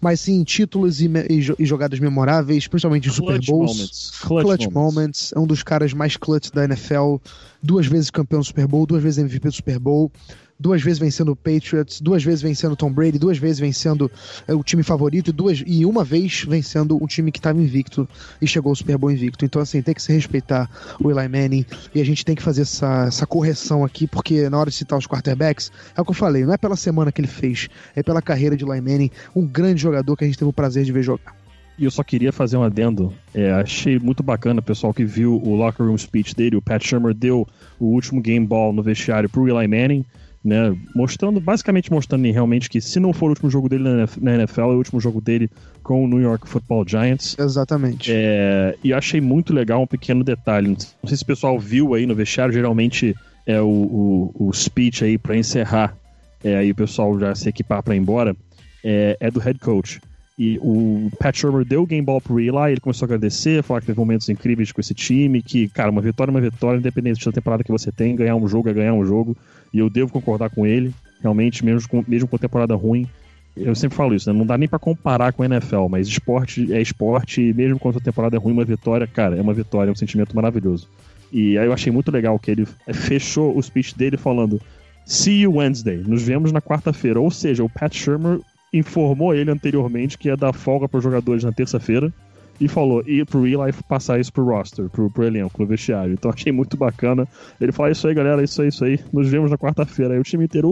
[0.00, 3.72] mas sim em títulos e, e e jogadas memoráveis, principalmente em Super Bowls.
[3.72, 4.12] moments.
[4.20, 5.32] Clutch, Clutch, moments.
[5.34, 7.16] é um dos caras mais clutch da NFL,
[7.62, 10.10] duas vezes campeão do Super Bowl, duas vezes MVP do Super Bowl,
[10.58, 14.10] duas vezes vencendo o Patriots, duas vezes vencendo o Tom Brady, duas vezes vencendo
[14.46, 18.08] é, o time favorito e, duas, e uma vez vencendo um time que estava invicto
[18.40, 19.44] e chegou ao Super Bowl invicto.
[19.44, 20.68] Então, assim, tem que se respeitar
[21.00, 24.58] o Eli Manning e a gente tem que fazer essa, essa correção aqui, porque na
[24.58, 27.20] hora de citar os quarterbacks, é o que eu falei, não é pela semana que
[27.20, 30.48] ele fez, é pela carreira de Eli Manning, um grande jogador que a gente teve
[30.48, 31.34] o prazer de ver jogar.
[31.78, 33.12] E eu só queria fazer um adendo.
[33.34, 36.56] É, achei muito bacana, pessoal, que viu o locker room speech dele.
[36.56, 37.46] O Pat Shermer deu
[37.78, 40.04] o último game ball no vestiário pro Eli Manning,
[40.46, 40.74] né?
[40.94, 44.34] Mostrando, basicamente mostrando realmente que se não for o último jogo dele na NF- na
[44.34, 45.50] NFL, é o último jogo dele
[45.82, 47.36] com o New York Football Giants.
[47.38, 48.10] Exatamente.
[48.14, 50.68] É, e eu achei muito legal um pequeno detalhe.
[50.68, 50.76] Não
[51.08, 55.18] sei se o pessoal viu aí no vestiário, geralmente é o, o, o speech aí
[55.18, 55.96] para encerrar,
[56.42, 58.36] é, aí o pessoal já se equipar para ir embora,
[58.84, 60.00] é, é do head coach.
[60.38, 63.80] E o Pat Shermer deu o game ball pro Eli, ele começou a agradecer, falar
[63.80, 67.24] que teve momentos incríveis com esse time, que, cara, uma vitória é uma vitória, independente
[67.24, 69.34] da temporada que você tem, ganhar um jogo é ganhar um jogo,
[69.72, 73.08] e eu devo concordar com ele, realmente, mesmo com, mesmo com temporada ruim,
[73.56, 74.38] eu sempre falo isso, né?
[74.38, 77.96] Não dá nem pra comparar com a NFL, mas esporte é esporte, e mesmo quando
[77.96, 80.86] a temporada é ruim, uma vitória, cara, é uma vitória, é um sentimento maravilhoso.
[81.32, 84.60] E aí eu achei muito legal que ele fechou o speech dele falando:
[85.06, 87.18] See you Wednesday, nos vemos na quarta-feira.
[87.18, 88.40] Ou seja, o Pat Shermer
[88.72, 92.12] informou ele anteriormente que ia dar folga para os jogadores na terça-feira
[92.60, 96.14] e falou e pro Eli passar isso pro roster, pro, pro elenco, no vestiário.
[96.14, 97.28] Então achei muito bacana.
[97.60, 98.98] Ele falou: "É isso aí, galera, isso aí, isso aí.
[99.12, 100.14] Nos vemos na quarta-feira.
[100.14, 100.70] Aí o time inteiro.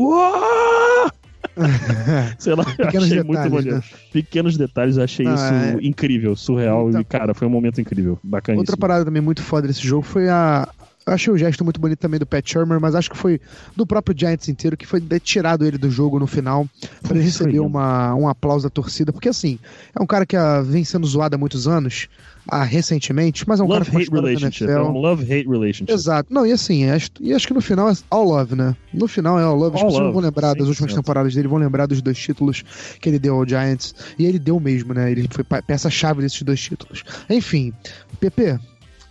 [2.39, 3.77] Sei lá, eu Pequenos achei muito detalhes, maneiro.
[3.77, 3.83] né?
[4.13, 5.79] Pequenos detalhes, achei Ah, isso é.
[5.87, 6.85] incrível, surreal.
[6.85, 8.19] Muita E, cara, foi um momento incrível.
[8.25, 10.69] Bacana Outra parada também muito foda desse jogo foi a.
[11.07, 13.41] Achei o gesto muito bonito também do Pat Shermer, mas acho que foi
[13.77, 16.67] do próprio Giants inteiro que foi tirado ele do jogo no final
[17.03, 17.49] pra ele Isso aí.
[17.51, 19.59] receber uma, um aplauso da torcida, porque assim,
[19.95, 22.09] é um cara que ah, vem sendo zoado há muitos anos,
[22.49, 24.71] ah, recentemente, mas é um cara que Love-hate mostrou na relationship.
[24.71, 25.93] É um love-hate relationship.
[25.93, 26.33] Exato.
[26.33, 28.75] Não, e assim, acho, e acho que no final é all love, né?
[28.93, 29.77] No final é all love.
[29.77, 30.95] As All pessoas love, vão lembrar das últimas 100%.
[30.97, 32.63] temporadas dele, vão lembrar dos dois títulos
[33.01, 33.95] que ele deu ao Giants.
[34.19, 35.11] E ele deu mesmo, né?
[35.11, 37.03] Ele foi peça-chave desses dois títulos.
[37.29, 37.73] Enfim,
[38.21, 38.59] PP.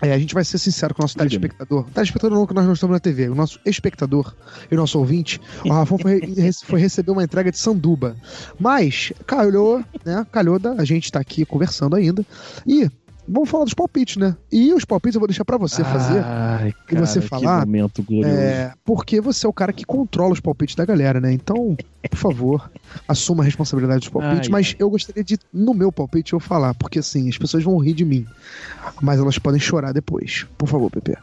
[0.04, 1.86] É, a gente vai ser sincero com o nosso telespectador.
[1.92, 3.30] Telespectador não, que nós não estamos na TV.
[3.30, 4.36] O nosso espectador
[4.70, 5.40] e o nosso ouvinte.
[5.66, 6.22] O Rafão foi,
[6.66, 8.16] foi receber uma entrega de sanduba.
[8.60, 10.26] Mas, calhou, né?
[10.32, 12.26] Calhou da a gente estar aqui conversando ainda.
[12.68, 12.90] E
[13.28, 14.36] vamos falar dos palpites, né?
[14.52, 16.24] E os palpites eu vou deixar pra você fazer.
[16.24, 18.38] Ai, E você cara, falar, Que momento glorioso.
[18.38, 21.32] É, porque você é o cara que controla os palpites da galera, né?
[21.32, 21.76] Então,
[22.10, 22.72] por favor,
[23.08, 24.48] assuma a responsabilidade dos palpites.
[24.48, 27.78] Ai, mas eu gostaria de, no meu palpite, eu falar, porque assim, as pessoas vão
[27.78, 28.26] rir de mim,
[29.02, 30.46] mas elas podem chorar depois.
[30.58, 31.18] Por favor, Pepe.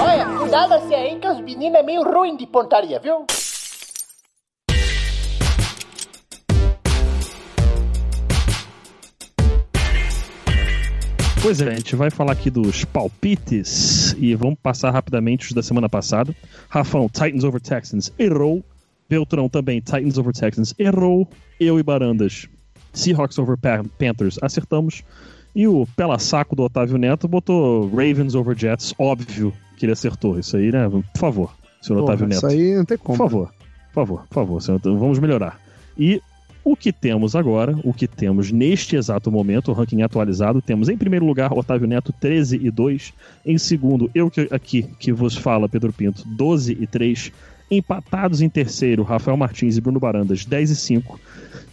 [0.00, 3.26] Olha, cuidado-se aí que os meninos é meio ruim de pontaria, viu?
[11.44, 15.62] Pois é, a gente vai falar aqui dos palpites e vamos passar rapidamente os da
[15.62, 16.34] semana passada.
[16.70, 18.64] Rafão, Titans over Texans, errou.
[19.10, 21.28] Beltrão também, Titans over Texans, errou.
[21.60, 22.48] Eu e Barandas,
[22.94, 25.02] Seahawks over Pa- Panthers, acertamos.
[25.54, 30.38] E o pela saco do Otávio Neto botou Ravens over Jets, óbvio que ele acertou.
[30.38, 30.88] Isso aí, né?
[30.88, 32.38] Por favor, senhor Porra, Otávio Neto.
[32.38, 33.18] isso aí não tem Por como.
[33.18, 33.48] favor,
[33.92, 35.60] por favor, por favor, senhor, vamos melhorar.
[35.96, 36.22] E
[36.64, 40.96] o que temos agora, o que temos neste exato momento, o ranking atualizado, temos em
[40.96, 43.12] primeiro lugar Otávio Neto 13 e 2,
[43.44, 47.30] em segundo eu que, aqui que vos fala Pedro Pinto 12 e 3,
[47.70, 51.20] empatados em terceiro Rafael Martins e Bruno Barandas 10 e 5,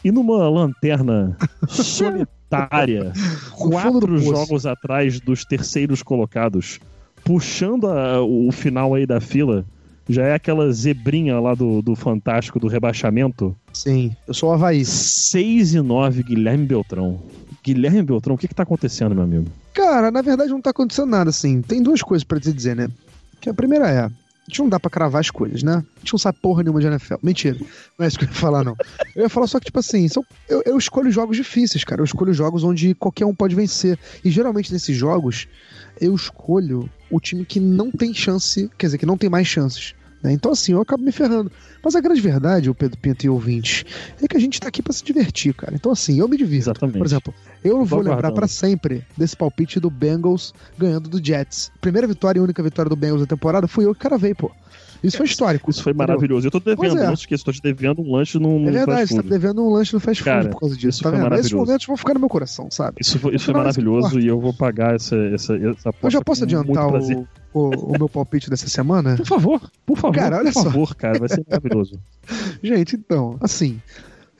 [0.04, 1.38] e numa lanterna
[1.70, 3.14] solitária,
[3.52, 6.80] quatro jogos atrás dos terceiros colocados,
[7.24, 9.66] puxando a- o final aí da fila,
[10.10, 13.56] já é aquela zebrinha lá do, do Fantástico do rebaixamento.
[13.74, 14.84] Sim, eu sou o Havaí.
[14.84, 17.20] 6 e 9, Guilherme Beltrão.
[17.64, 19.46] Guilherme Beltrão, o que que tá acontecendo, meu amigo?
[19.74, 21.62] Cara, na verdade não tá acontecendo nada assim.
[21.62, 22.88] Tem duas coisas pra te dizer, né?
[23.40, 24.00] Que a primeira é.
[24.06, 24.12] A
[24.48, 25.76] gente não dá pra cravar as coisas, né?
[25.76, 27.16] A gente não sabe porra nenhuma de NFL.
[27.24, 27.58] Mentira.
[27.98, 28.76] Não é isso que eu ia falar, não.
[29.16, 32.02] Eu ia falar só que, tipo assim, são- eu, eu escolho jogos difíceis, cara.
[32.02, 33.98] Eu escolho jogos onde qualquer um pode vencer.
[34.26, 35.48] E geralmente nesses jogos,
[36.02, 39.94] eu escolho o time que não tem chance, quer dizer, que não tem mais chances
[40.24, 40.32] Né?
[40.34, 41.52] Então, assim, eu acabo me ferrando.
[41.84, 43.84] Mas a grande verdade, o Pedro Pinto e ouvintes,
[44.22, 45.74] é que a gente tá aqui para se divertir, cara.
[45.76, 46.70] Então, assim, eu me divirto.
[46.70, 46.98] Exatamente.
[46.98, 47.34] Por exemplo,
[47.64, 51.72] eu Tô vou lembrar para sempre desse palpite do Bengals ganhando do Jets.
[51.82, 54.52] Primeira vitória e única vitória do Bengals da temporada fui eu que caravei, pô.
[55.04, 55.70] Isso foi histórico.
[55.70, 56.08] Isso foi entendeu?
[56.08, 56.48] maravilhoso.
[56.48, 57.08] Eu tô devendo, é.
[57.08, 59.64] não se esqueça, tô te devendo um lanche num, num É verdade, você tá devendo
[59.64, 61.26] um lanche no fast food Cara, por causa disso, isso tá foi vendo?
[61.34, 61.66] Esses maravilhoso.
[61.66, 62.98] momentos vão ficar no meu coração, sabe?
[63.02, 66.44] Isso foi, isso foi maravilhoso e eu vou pagar essa, essa, essa Eu já posso
[66.44, 69.16] adiantar o, o, o meu palpite dessa semana?
[69.18, 70.64] Por favor, por favor, Cara, olha por só.
[70.66, 72.00] favor, cara, vai ser maravilhoso.
[72.62, 73.82] Gente, então, assim.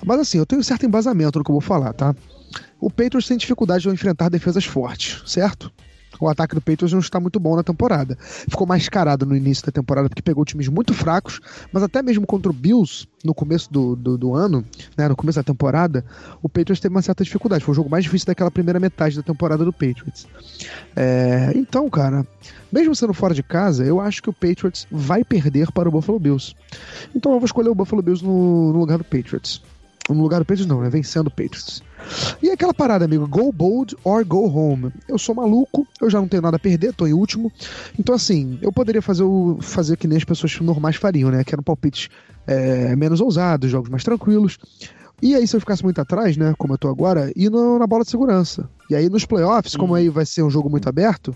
[0.06, 2.16] Mas assim, eu tenho um certo embasamento no que eu vou falar, tá?
[2.80, 5.72] O Patriots tem dificuldade de enfrentar defesas fortes, certo?
[6.20, 8.18] O ataque do Patriots não está muito bom na temporada.
[8.20, 11.40] Ficou mascarado no início da temporada porque pegou times muito fracos,
[11.72, 14.66] mas até mesmo contra o Bills no começo do, do, do ano,
[14.98, 16.04] né, no começo da temporada,
[16.42, 17.64] o Patriots teve uma certa dificuldade.
[17.64, 20.28] Foi o jogo mais difícil daquela primeira metade da temporada do Patriots.
[20.96, 22.26] É, então, cara,
[22.72, 26.20] mesmo sendo fora de casa, eu acho que o Patriots vai perder para o Buffalo
[26.20, 26.56] Bills.
[27.16, 29.62] Então eu vou escolher o Buffalo Bills no, no lugar do Patriots.
[30.10, 30.90] No lugar do Patriots não, né?
[30.90, 31.84] Vencendo o Patriots.
[32.42, 34.92] E aquela parada, amigo, go bold or go home.
[35.08, 37.52] Eu sou maluco, eu já não tenho nada a perder, tô em último.
[37.98, 41.44] Então, assim, eu poderia fazer o fazer que nem as pessoas normais fariam, né?
[41.44, 42.10] Que eram palpites
[42.48, 44.58] é, menos ousados, jogos mais tranquilos.
[45.22, 48.04] E aí, se eu ficasse muito atrás, né, como eu tô agora, no- na bola
[48.04, 48.68] de segurança.
[48.90, 51.36] E aí, nos playoffs, como aí vai ser um jogo muito aberto,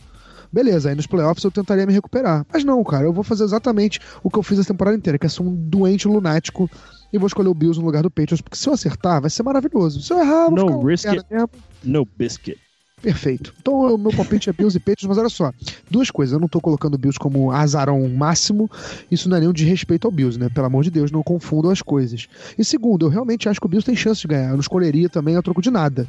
[0.55, 2.45] beleza, aí nos playoffs eu tentaria me recuperar.
[2.51, 5.25] Mas não, cara, eu vou fazer exatamente o que eu fiz a temporada inteira, que
[5.25, 6.71] é ser um doente lunático
[7.11, 9.43] e vou escolher o Bills no lugar do Patriots, porque se eu acertar, vai ser
[9.43, 10.01] maravilhoso.
[10.01, 11.49] Se eu errar, eu vou No ficar uma risk merda mesmo.
[11.83, 12.57] No biscuit.
[13.05, 13.53] Perfeito.
[13.61, 15.53] Então o meu palpite é Bills e Patriots, mas olha só,
[15.91, 16.33] duas coisas.
[16.33, 18.67] Eu não tô colocando o Bills como azarão máximo,
[19.11, 20.49] isso não é nenhum desrespeito ao Bills, né?
[20.49, 22.27] Pelo amor de Deus, não confundam as coisas.
[22.57, 24.47] E segundo, eu realmente acho que o Bills tem chance de ganhar.
[24.47, 26.07] Eu não escolheria também a troco de nada.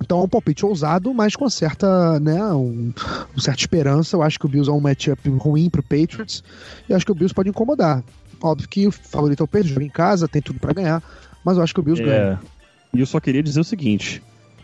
[0.00, 2.92] Então é um palpite ousado, mas com certa, né, um,
[3.36, 4.14] certa esperança.
[4.14, 6.44] Eu acho que o Bills é um matchup ruim pro Patriots
[6.88, 8.04] e acho que o Bills pode incomodar.
[8.40, 11.02] Óbvio que o favorito é o Patriots, joga em casa, tem tudo pra ganhar,
[11.44, 12.38] mas eu acho que o Bills ganha.
[12.40, 12.96] É.
[12.96, 14.22] E eu só queria dizer o seguinte.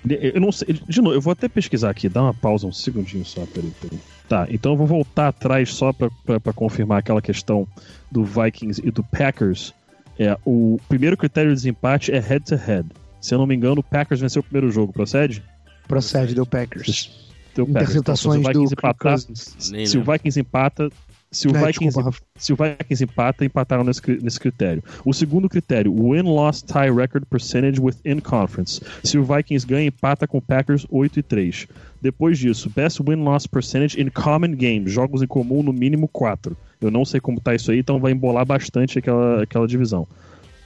[0.09, 0.81] Eu não sei.
[0.89, 4.01] De novo, eu vou até pesquisar aqui, dá uma pausa um segundinho só, peraí, peraí.
[4.29, 7.67] Tá, então eu vou voltar atrás só pra confirmar aquela questão
[8.11, 9.73] do Vikings e do Packers.
[10.19, 12.89] É, o primeiro critério de desempate é head-to-head.
[13.21, 15.43] Se eu não me engano, o Packers venceu o primeiro jogo, procede?
[15.87, 17.11] Procede, deu Packers.
[17.55, 17.97] Deu Packers.
[17.97, 19.73] Então, se o Interceptações do.
[19.73, 20.03] Nem se o.
[20.03, 20.91] Vikings empata,
[21.33, 24.85] se o É, Vikings desculpa, se o Vikings empata, empataram nesse, nesse critério.
[25.05, 28.81] O segundo critério, win-loss tie record percentage within conference.
[29.03, 31.67] Se o Vikings ganha, empata com o Packers 8 e 3.
[32.03, 36.55] Depois disso, best win-loss percentage in common games, jogos em comum no mínimo 4.
[36.81, 40.07] Eu não sei como tá isso aí, então vai embolar bastante aquela, aquela divisão.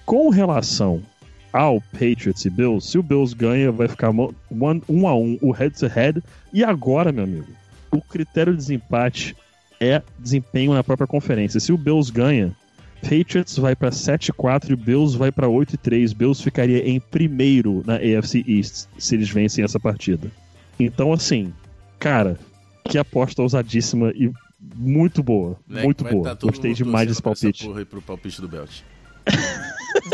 [0.04, 1.02] Com relação
[1.52, 6.22] ao Patriots e Bills, se o Bills ganha, vai ficar um a um o head-to-head.
[6.52, 7.46] E agora, meu amigo,
[7.90, 9.36] o critério de desempate
[9.80, 11.60] é desempenho na própria conferência.
[11.60, 12.54] Se o Bills ganha,
[13.02, 16.14] Patriots vai para 7-4 e o Bills vai para 8-3.
[16.14, 20.30] Bills ficaria em primeiro na AFC East se eles vencem essa partida.
[20.78, 21.52] Então, assim,
[21.98, 22.38] cara,
[22.88, 24.30] que aposta ousadíssima e
[24.74, 25.56] muito boa.
[25.66, 26.34] Moleque, muito boa.
[26.36, 27.64] tá Gostei demais desse palpite.
[27.64, 28.80] Porra aí pro palpite do Belt.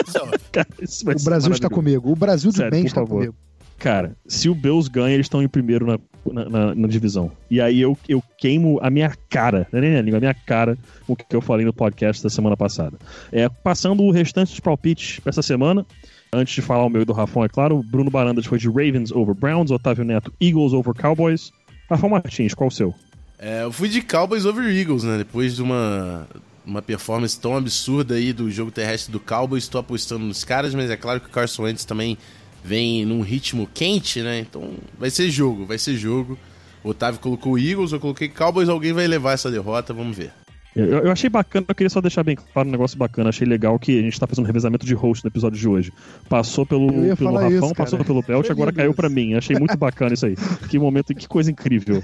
[0.06, 0.68] Só, Cara,
[1.16, 2.10] O Brasil está comigo.
[2.10, 3.16] O Brasil de Sério, bem está favor.
[3.16, 3.34] comigo.
[3.82, 5.98] Cara, se o Bills ganha, eles estão em primeiro na,
[6.32, 7.32] na, na- na divisão.
[7.50, 10.34] E aí eu, eu queimo a minha cara, não é nem a língua, a minha
[10.34, 12.96] cara com o que eu falei no podcast da semana passada.
[13.32, 15.84] É, passando o restante dos palpites pra essa semana,
[16.32, 19.10] antes de falar o meu e do Rafão, é claro, Bruno Barandas foi de Ravens
[19.10, 21.50] over Browns, Otávio Neto Eagles over Cowboys.
[21.90, 22.94] Rafão Martins, qual o seu?
[23.36, 25.18] É, eu fui de Cowboys over Eagles, né?
[25.18, 26.28] Depois de uma,
[26.64, 30.88] uma performance tão absurda aí do jogo terrestre do Cowboys, estou apostando nos caras, mas
[30.88, 32.16] é claro que o Carson Wentz também
[32.64, 34.38] vem num ritmo quente, né?
[34.40, 36.38] Então vai ser jogo, vai ser jogo.
[36.84, 40.32] O Otávio colocou o Eagles, eu coloquei Cowboys, alguém vai levar essa derrota, vamos ver.
[40.74, 43.28] Eu, eu achei bacana, eu queria só deixar bem claro um negócio bacana.
[43.28, 45.92] Achei legal que a gente tá fazendo um revezamento de host no episódio de hoje.
[46.30, 49.34] Passou pelo, pelo Rafão, isso, passou pelo Belt, Foi agora lindo caiu pra mim.
[49.34, 50.34] Achei muito bacana isso aí.
[50.70, 52.02] Que momento, que coisa incrível.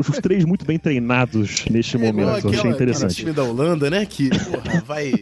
[0.00, 2.30] Os três muito bem treinados neste É momento.
[2.38, 3.16] aquela- achei interessante.
[3.16, 4.06] time da Holanda, né?
[4.06, 5.12] Que, porra, vai...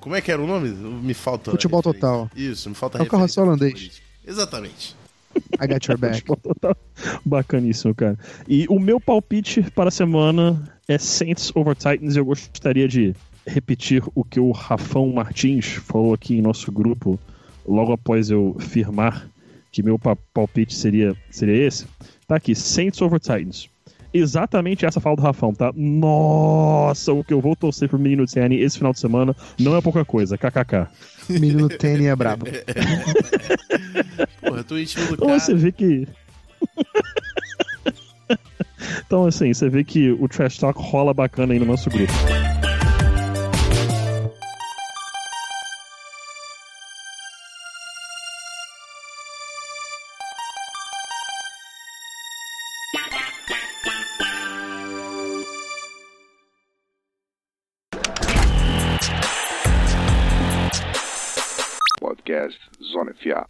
[0.00, 0.70] Como é que era o nome?
[0.70, 1.50] Me falta...
[1.50, 2.00] Futebol referência.
[2.08, 2.30] total.
[2.34, 3.72] Isso, me falta É o carrossel holandês.
[3.74, 4.11] política.
[4.26, 4.94] Exatamente.
[5.60, 6.22] I got your back.
[7.24, 8.18] Bacaníssimo, cara.
[8.46, 12.16] E o meu palpite para a semana é Saints over Titans.
[12.16, 13.14] Eu gostaria de
[13.46, 17.18] repetir o que o Rafão Martins falou aqui em nosso grupo
[17.66, 19.28] logo após eu firmar
[19.70, 21.86] que meu pa- palpite seria, seria esse.
[22.28, 23.68] Tá aqui, Saints over Titans.
[24.14, 25.72] Exatamente essa fala do Rafão, tá?
[25.74, 29.80] Nossa, o que eu vou torcer pro menino Tiani esse final de semana não é
[29.80, 30.86] pouca coisa, kkk.
[31.38, 32.46] Menino Tenny é brabo.
[34.40, 35.40] Porra, eu tô em time do Então cara.
[35.40, 36.06] você vê que.
[39.06, 42.12] então, assim, você vê que o Trash Talk rola bacana aí no nosso grupo.
[62.42, 63.46] Podcast Zona FA.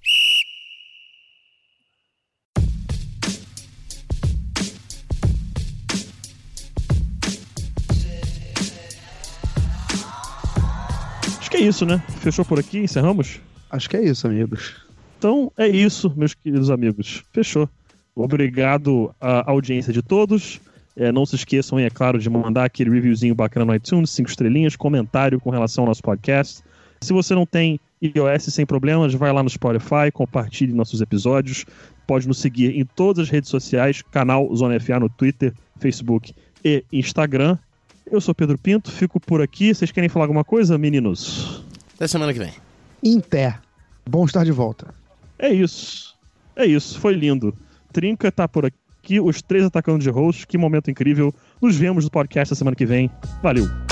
[11.39, 12.03] Acho que é isso, né?
[12.21, 13.41] Fechou por aqui, encerramos?
[13.71, 14.75] Acho que é isso, amigos.
[15.19, 17.25] Então é isso, meus queridos amigos.
[17.33, 17.69] Fechou.
[18.15, 20.61] Obrigado à audiência de todos.
[20.95, 24.77] É, não se esqueçam, é claro, de mandar aquele reviewzinho bacana no iTunes, cinco estrelinhas,
[24.77, 26.63] comentário com relação ao nosso podcast.
[27.01, 31.65] Se você não tem iOS sem problemas, vai lá no Spotify, compartilhe nossos episódios.
[32.07, 36.35] Pode nos seguir em todas as redes sociais, canal Zona FA no Twitter, Facebook
[36.65, 37.57] e Instagram.
[38.11, 39.73] Eu sou Pedro Pinto, fico por aqui.
[39.73, 41.65] Vocês querem falar alguma coisa, meninos?
[41.95, 42.53] Até semana que vem.
[43.03, 43.61] Inter.
[44.09, 44.93] Bom estar de volta.
[45.39, 46.17] É isso.
[46.57, 47.55] É isso, foi lindo.
[47.93, 50.47] Trinca tá por aqui, os três atacando de host.
[50.47, 51.33] Que momento incrível.
[51.61, 53.11] Nos vemos no podcast a semana que vem.
[53.43, 53.92] Valeu.